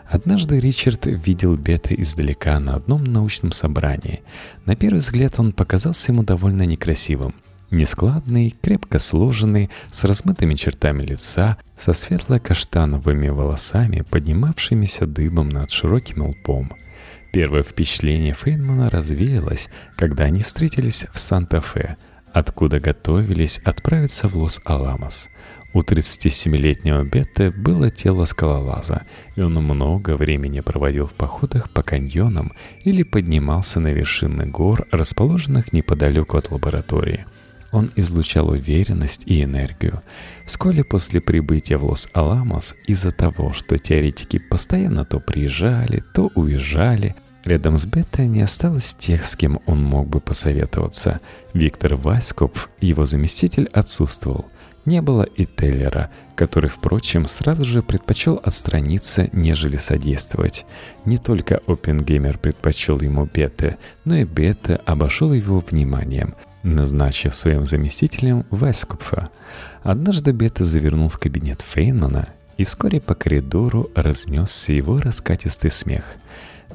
Однажды 0.09 0.59
Ричард 0.59 1.05
видел 1.05 1.57
Бета 1.57 1.93
издалека 1.93 2.59
на 2.59 2.75
одном 2.75 3.03
научном 3.03 3.51
собрании. 3.51 4.21
На 4.65 4.75
первый 4.75 4.99
взгляд 4.99 5.39
он 5.39 5.51
показался 5.51 6.11
ему 6.11 6.23
довольно 6.23 6.65
некрасивым. 6.65 7.35
Нескладный, 7.71 8.55
крепко 8.61 8.99
сложенный, 8.99 9.69
с 9.91 10.05
размытыми 10.05 10.55
чертами 10.55 11.03
лица, 11.03 11.57
со 11.77 11.91
светло-каштановыми 11.91 13.27
волосами, 13.27 14.05
поднимавшимися 14.09 15.05
дыбом 15.05 15.49
над 15.49 15.71
широким 15.71 16.23
лбом. 16.27 16.71
Первое 17.33 17.63
впечатление 17.63 18.33
Фейнмана 18.33 18.89
развеялось, 18.89 19.67
когда 19.97 20.23
они 20.23 20.39
встретились 20.39 21.05
в 21.11 21.19
Санта-Фе, 21.19 21.97
откуда 22.31 22.79
готовились 22.79 23.59
отправиться 23.65 24.29
в 24.29 24.37
Лос-Аламос. 24.37 25.27
У 25.77 25.81
37-летнего 25.81 27.03
Бетте 27.03 27.51
было 27.51 27.91
тело 27.91 28.25
скалолаза, 28.25 29.03
и 29.35 29.41
он 29.41 29.53
много 29.53 30.17
времени 30.17 30.61
проводил 30.61 31.05
в 31.05 31.13
походах 31.13 31.69
по 31.69 31.83
каньонам 31.83 32.53
или 32.83 33.03
поднимался 33.03 33.79
на 33.79 33.89
вершины 33.93 34.47
гор, 34.47 34.87
расположенных 34.91 35.73
неподалеку 35.73 36.35
от 36.35 36.49
лаборатории– 36.49 37.25
он 37.71 37.91
излучал 37.95 38.49
уверенность 38.49 39.23
и 39.27 39.43
энергию. 39.43 40.01
Вскоре 40.45 40.83
после 40.83 41.21
прибытия 41.21 41.77
в 41.77 41.85
Лос-Аламос, 41.85 42.75
из-за 42.87 43.11
того, 43.11 43.53
что 43.53 43.77
теоретики 43.77 44.39
постоянно 44.39 45.05
то 45.05 45.19
приезжали, 45.19 46.01
то 46.13 46.31
уезжали, 46.33 47.15
рядом 47.43 47.77
с 47.77 47.85
Беттой 47.85 48.27
не 48.27 48.41
осталось 48.41 48.95
тех, 48.95 49.25
с 49.25 49.35
кем 49.35 49.59
он 49.65 49.83
мог 49.83 50.07
бы 50.07 50.21
посоветоваться. 50.21 51.19
Виктор 51.53 51.95
Васьков, 51.95 52.71
его 52.79 53.03
заместитель, 53.05 53.69
отсутствовал. 53.73 54.47
Не 54.87 55.03
было 55.03 55.21
и 55.21 55.45
Теллера, 55.45 56.09
который, 56.33 56.71
впрочем, 56.71 57.27
сразу 57.27 57.63
же 57.63 57.83
предпочел 57.83 58.41
отстраниться, 58.43 59.29
нежели 59.31 59.77
содействовать. 59.77 60.65
Не 61.05 61.19
только 61.19 61.61
Опенгеймер 61.67 62.39
предпочел 62.39 62.99
ему 63.01 63.29
Бетте, 63.31 63.77
но 64.05 64.15
и 64.15 64.23
Бетте 64.23 64.79
обошел 64.85 65.31
его 65.33 65.59
вниманием– 65.59 66.33
назначив 66.75 67.33
своим 67.33 67.65
заместителем 67.65 68.45
Вайскупфа. 68.49 69.29
Однажды 69.83 70.33
Бета 70.33 70.65
завернул 70.65 71.09
в 71.09 71.17
кабинет 71.17 71.61
Фейнмана, 71.61 72.27
и 72.57 72.63
вскоре 72.63 72.99
по 72.99 73.13
коридору 73.15 73.89
разнесся 73.95 74.73
его 74.73 74.99
раскатистый 74.99 75.71
смех. 75.71 76.15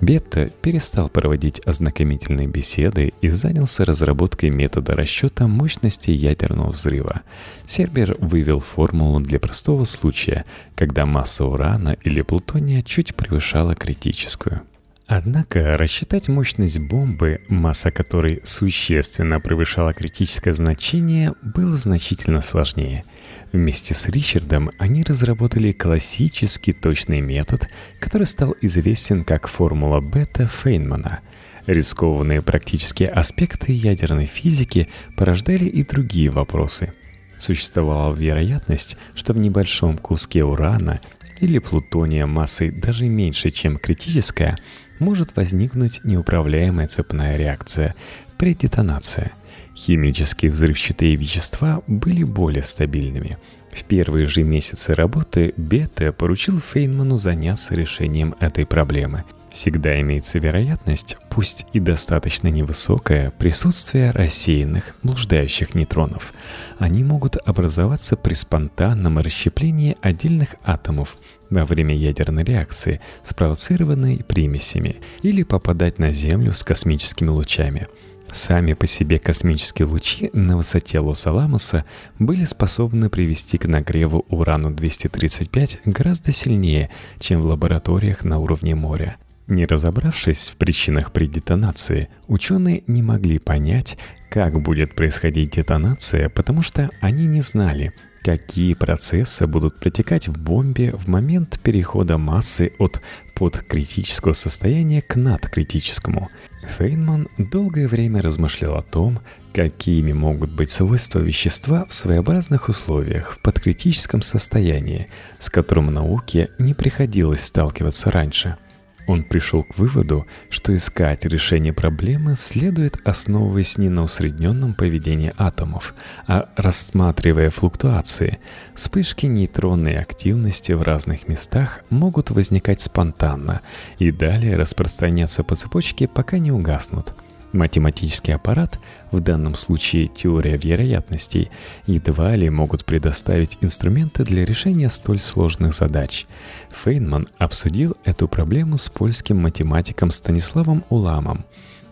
Бетта 0.02 0.50
перестал 0.62 1.08
проводить 1.08 1.60
ознакомительные 1.64 2.48
беседы 2.48 3.12
и 3.20 3.28
занялся 3.28 3.84
разработкой 3.84 4.50
метода 4.50 4.94
расчета 4.94 5.46
мощности 5.46 6.10
ядерного 6.10 6.70
взрыва. 6.70 7.22
Сербер 7.66 8.16
вывел 8.18 8.58
формулу 8.58 9.20
для 9.20 9.38
простого 9.38 9.84
случая, 9.84 10.44
когда 10.74 11.06
масса 11.06 11.44
урана 11.44 11.96
или 12.02 12.20
плутония 12.22 12.82
чуть 12.82 13.14
превышала 13.14 13.76
критическую– 13.76 14.62
Однако 15.14 15.76
рассчитать 15.76 16.28
мощность 16.28 16.78
бомбы, 16.78 17.42
масса 17.48 17.90
которой 17.90 18.40
существенно 18.44 19.40
превышала 19.40 19.92
критическое 19.92 20.54
значение, 20.54 21.32
было 21.42 21.76
значительно 21.76 22.40
сложнее. 22.40 23.04
Вместе 23.52 23.92
с 23.92 24.06
Ричардом 24.06 24.70
они 24.78 25.02
разработали 25.02 25.72
классический 25.72 26.72
точный 26.72 27.20
метод, 27.20 27.68
который 28.00 28.26
стал 28.26 28.56
известен 28.62 29.24
как 29.24 29.46
формула 29.46 30.00
бета 30.00 30.46
Фейнмана. 30.46 31.20
Рискованные 31.66 32.40
практические 32.40 33.10
аспекты 33.10 33.72
ядерной 33.72 34.24
физики 34.24 34.88
порождали 35.16 35.66
и 35.66 35.84
другие 35.84 36.30
вопросы. 36.30 36.94
Существовала 37.38 38.14
вероятность, 38.14 38.96
что 39.14 39.34
в 39.34 39.38
небольшом 39.38 39.98
куске 39.98 40.44
урана 40.44 41.00
или 41.40 41.58
плутония 41.58 42.26
массой 42.26 42.70
даже 42.70 43.04
меньше, 43.04 43.50
чем 43.50 43.76
критическая, 43.76 44.56
может 44.98 45.36
возникнуть 45.36 46.00
неуправляемая 46.04 46.88
цепная 46.88 47.36
реакция 47.36 47.94
при 48.38 48.54
детонации. 48.54 49.30
Химические 49.74 50.50
взрывчатые 50.50 51.16
вещества 51.16 51.82
были 51.86 52.24
более 52.24 52.62
стабильными. 52.62 53.38
В 53.72 53.84
первые 53.84 54.26
же 54.26 54.42
месяцы 54.42 54.94
работы 54.94 55.54
Бета 55.56 56.12
поручил 56.12 56.60
Фейнману 56.60 57.16
заняться 57.16 57.74
решением 57.74 58.34
этой 58.38 58.66
проблемы. 58.66 59.24
Всегда 59.50 60.00
имеется 60.00 60.38
вероятность, 60.38 61.18
пусть 61.28 61.66
и 61.74 61.80
достаточно 61.80 62.48
невысокая, 62.48 63.30
присутствия 63.30 64.10
рассеянных, 64.10 64.96
блуждающих 65.02 65.74
нейтронов. 65.74 66.32
Они 66.78 67.04
могут 67.04 67.36
образоваться 67.36 68.16
при 68.16 68.32
спонтанном 68.32 69.18
расщеплении 69.18 69.96
отдельных 70.00 70.54
атомов 70.64 71.16
во 71.50 71.66
время 71.66 71.94
ядерной 71.94 72.44
реакции, 72.44 73.00
спровоцированной 73.24 74.24
примесями, 74.26 74.96
или 75.20 75.42
попадать 75.42 75.98
на 75.98 76.12
Землю 76.12 76.54
с 76.54 76.62
космическими 76.64 77.28
лучами. 77.28 77.88
Сами 78.32 78.72
по 78.72 78.86
себе 78.86 79.18
космические 79.18 79.86
лучи 79.86 80.30
на 80.32 80.56
высоте 80.56 80.98
Лос-Аламоса 81.00 81.84
были 82.18 82.44
способны 82.44 83.10
привести 83.10 83.58
к 83.58 83.66
нагреву 83.66 84.24
урану-235 84.30 85.80
гораздо 85.84 86.32
сильнее, 86.32 86.88
чем 87.18 87.42
в 87.42 87.46
лабораториях 87.46 88.24
на 88.24 88.38
уровне 88.38 88.74
моря. 88.74 89.16
Не 89.48 89.66
разобравшись 89.66 90.48
в 90.48 90.56
причинах 90.56 91.12
при 91.12 91.26
детонации, 91.26 92.08
ученые 92.26 92.84
не 92.86 93.02
могли 93.02 93.38
понять, 93.38 93.98
как 94.30 94.62
будет 94.62 94.96
происходить 94.96 95.56
детонация, 95.56 96.30
потому 96.30 96.62
что 96.62 96.88
они 97.02 97.26
не 97.26 97.42
знали, 97.42 97.92
какие 98.22 98.74
процессы 98.74 99.46
будут 99.46 99.78
протекать 99.78 100.28
в 100.28 100.38
бомбе 100.38 100.92
в 100.92 101.08
момент 101.08 101.58
перехода 101.60 102.18
массы 102.18 102.72
от 102.78 103.00
подкритического 103.34 104.32
состояния 104.32 105.02
к 105.02 105.16
надкритическому. 105.16 106.30
Фейнман 106.78 107.28
долгое 107.38 107.88
время 107.88 108.22
размышлял 108.22 108.76
о 108.76 108.82
том, 108.82 109.18
какими 109.52 110.12
могут 110.12 110.52
быть 110.52 110.70
свойства 110.70 111.18
вещества 111.18 111.84
в 111.88 111.92
своеобразных 111.92 112.68
условиях 112.68 113.32
в 113.32 113.40
подкритическом 113.40 114.22
состоянии, 114.22 115.08
с 115.38 115.50
которым 115.50 115.92
науке 115.92 116.50
не 116.58 116.74
приходилось 116.74 117.44
сталкиваться 117.44 118.10
раньше– 118.10 118.56
он 119.06 119.24
пришел 119.24 119.62
к 119.62 119.78
выводу, 119.78 120.26
что 120.48 120.74
искать 120.74 121.24
решение 121.24 121.72
проблемы 121.72 122.36
следует, 122.36 122.98
основываясь 123.04 123.78
не 123.78 123.88
на 123.88 124.02
усредненном 124.02 124.74
поведении 124.74 125.32
атомов, 125.36 125.94
а 126.26 126.50
рассматривая 126.56 127.50
флуктуации. 127.50 128.38
Вспышки 128.74 129.26
нейтронной 129.26 129.96
активности 129.98 130.72
в 130.72 130.82
разных 130.82 131.28
местах 131.28 131.80
могут 131.90 132.30
возникать 132.30 132.80
спонтанно 132.80 133.60
и 133.98 134.10
далее 134.10 134.56
распространяться 134.56 135.42
по 135.42 135.54
цепочке, 135.54 136.08
пока 136.08 136.38
не 136.38 136.52
угаснут– 136.52 137.14
Математический 137.52 138.34
аппарат, 138.34 138.78
в 139.10 139.20
данном 139.20 139.56
случае 139.56 140.06
теория 140.06 140.56
вероятностей, 140.56 141.50
едва 141.86 142.34
ли 142.34 142.48
могут 142.48 142.86
предоставить 142.86 143.58
инструменты 143.60 144.24
для 144.24 144.46
решения 144.46 144.88
столь 144.88 145.18
сложных 145.18 145.74
задач. 145.74 146.26
Фейнман 146.70 147.28
обсудил 147.36 147.94
эту 148.04 148.26
проблему 148.26 148.78
с 148.78 148.88
польским 148.88 149.36
математиком 149.36 150.10
Станиславом 150.10 150.82
Уламом. 150.88 151.44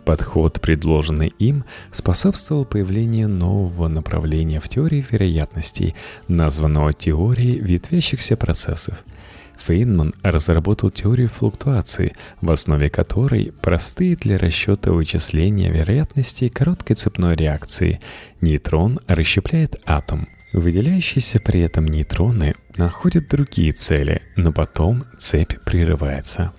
Подход, 0.06 0.62
предложенный 0.62 1.28
им, 1.38 1.64
способствовал 1.92 2.64
появлению 2.64 3.28
нового 3.28 3.88
направления 3.88 4.60
в 4.60 4.68
теории 4.68 5.04
вероятностей, 5.10 5.94
названного 6.26 6.94
теорией 6.94 7.60
ветвящихся 7.60 8.36
процессов– 8.38 9.04
Фейнман 9.60 10.14
разработал 10.22 10.90
теорию 10.90 11.28
флуктуации, 11.28 12.14
в 12.40 12.50
основе 12.50 12.88
которой 12.88 13.52
простые 13.60 14.16
для 14.16 14.38
расчета 14.38 14.90
вычисления 14.90 15.70
вероятности 15.70 16.48
короткой 16.48 16.96
цепной 16.96 17.36
реакции. 17.36 18.00
Нейтрон 18.40 19.00
расщепляет 19.06 19.76
атом. 19.84 20.28
Выделяющиеся 20.52 21.38
при 21.38 21.60
этом 21.60 21.86
нейтроны 21.86 22.54
находят 22.76 23.28
другие 23.28 23.72
цели, 23.72 24.22
но 24.34 24.52
потом 24.52 25.04
цепь 25.18 25.60
прерывается. 25.64 26.52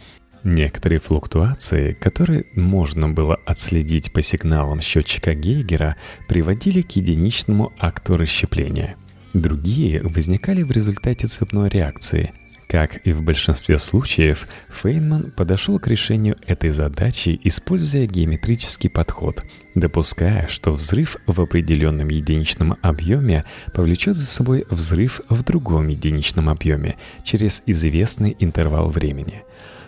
Некоторые 0.43 0.99
флуктуации, 0.99 1.91
которые 1.93 2.45
можно 2.55 3.09
было 3.09 3.37
отследить 3.45 4.11
по 4.11 4.21
сигналам 4.21 4.81
счетчика 4.81 5.35
Гейгера, 5.35 5.97
приводили 6.27 6.81
к 6.81 6.91
единичному 6.91 7.73
акту 7.77 8.13
расщепления. 8.13 8.95
Другие 9.33 10.01
возникали 10.01 10.63
в 10.63 10.71
результате 10.71 11.27
цепной 11.27 11.69
реакции, 11.69 12.33
как 12.71 13.05
и 13.05 13.11
в 13.11 13.21
большинстве 13.21 13.77
случаев, 13.77 14.47
Фейнман 14.69 15.31
подошел 15.31 15.77
к 15.77 15.87
решению 15.87 16.37
этой 16.47 16.69
задачи, 16.69 17.37
используя 17.43 18.05
геометрический 18.05 18.89
подход, 18.89 19.43
допуская, 19.75 20.47
что 20.47 20.71
взрыв 20.71 21.17
в 21.27 21.41
определенном 21.41 22.07
единичном 22.07 22.77
объеме 22.81 23.43
повлечет 23.73 24.15
за 24.15 24.25
собой 24.25 24.65
взрыв 24.69 25.19
в 25.27 25.43
другом 25.43 25.89
единичном 25.89 26.47
объеме 26.47 26.95
через 27.25 27.61
известный 27.65 28.37
интервал 28.39 28.87
времени. 28.87 29.43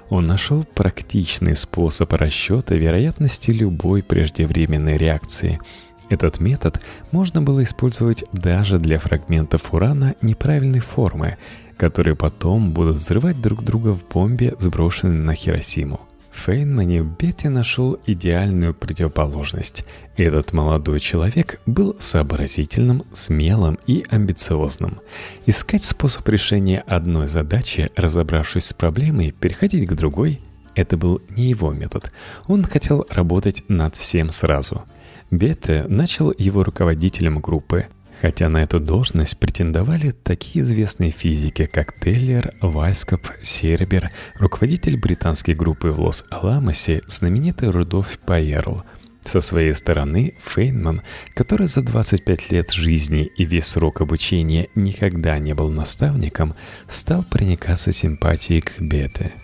Он 0.10 0.28
нашел 0.28 0.66
практичный 0.66 1.56
способ 1.56 2.12
расчета 2.12 2.76
вероятности 2.76 3.52
любой 3.52 4.04
преждевременной 4.04 4.98
реакции– 4.98 5.62
этот 6.10 6.40
метод 6.40 6.80
можно 7.12 7.42
было 7.42 7.64
использовать 7.64 8.24
даже 8.34 8.78
для 8.78 9.00
фрагментов 9.00 9.74
урана 9.74 10.14
неправильной 10.22 10.80
формы, 10.80 11.38
которые 11.84 12.16
потом 12.16 12.72
будут 12.72 12.96
взрывать 12.96 13.42
друг 13.42 13.62
друга 13.62 13.90
в 13.90 14.08
бомбе, 14.08 14.54
сброшенной 14.58 15.20
на 15.20 15.36
Хиросиму. 15.36 16.00
В 16.32 16.46
Фейнмане 16.46 17.02
Бетти 17.02 17.50
нашел 17.50 18.00
идеальную 18.06 18.74
противоположность. 18.74 19.84
Этот 20.16 20.54
молодой 20.54 21.02
человек 21.02 21.60
был 21.66 21.98
сообразительным, 22.00 23.04
смелым 23.12 23.78
и 23.86 24.06
амбициозным. 24.10 25.02
Искать 25.46 25.84
способ 25.84 26.26
решения 26.30 26.86
одной 26.88 27.28
задачи, 27.28 27.92
разобравшись 27.98 28.68
с 28.68 28.74
проблемой, 28.74 29.32
переходить 29.32 29.86
к 29.86 29.94
другой– 29.94 30.40
это 30.76 30.96
был 30.96 31.22
не 31.36 31.50
его 31.50 31.74
метод. 31.74 32.14
Он 32.48 32.64
хотел 32.64 33.06
работать 33.10 33.66
над 33.68 33.98
всем 33.98 34.30
сразу. 34.30 34.84
Бетте 35.32 35.84
начал 35.90 36.34
его 36.38 36.64
руководителем 36.64 37.40
группы– 37.40 37.88
хотя 38.24 38.48
на 38.48 38.64
эту 38.64 38.80
должность 38.80 39.38
претендовали 39.38 40.12
такие 40.12 40.64
известные 40.64 41.12
физики, 41.12 41.66
как 41.66 42.00
Теллер, 42.00 42.54
Вайскоп, 42.62 43.28
Сербер, 43.42 44.12
руководитель 44.36 44.98
британской 44.98 45.54
группы 45.54 45.90
в 45.90 46.00
Лос-Аламосе, 46.00 47.02
знаменитый 47.06 47.70
Рудольф 47.70 48.18
Пайерл. 48.20 48.84
Со 49.26 49.42
своей 49.42 49.74
стороны, 49.74 50.36
Фейнман, 50.40 51.02
который 51.36 51.68
за 51.68 51.82
25 51.82 52.52
лет 52.52 52.72
жизни 52.72 53.26
и 53.26 53.44
весь 53.44 53.66
срок 53.66 54.00
обучения 54.00 54.70
никогда 54.74 55.38
не 55.38 55.54
был 55.54 55.70
наставником, 55.70 56.56
стал 56.88 57.24
проникаться 57.24 57.92
симпатией 57.92 58.62
к 58.62 58.80
Бете– 58.80 59.34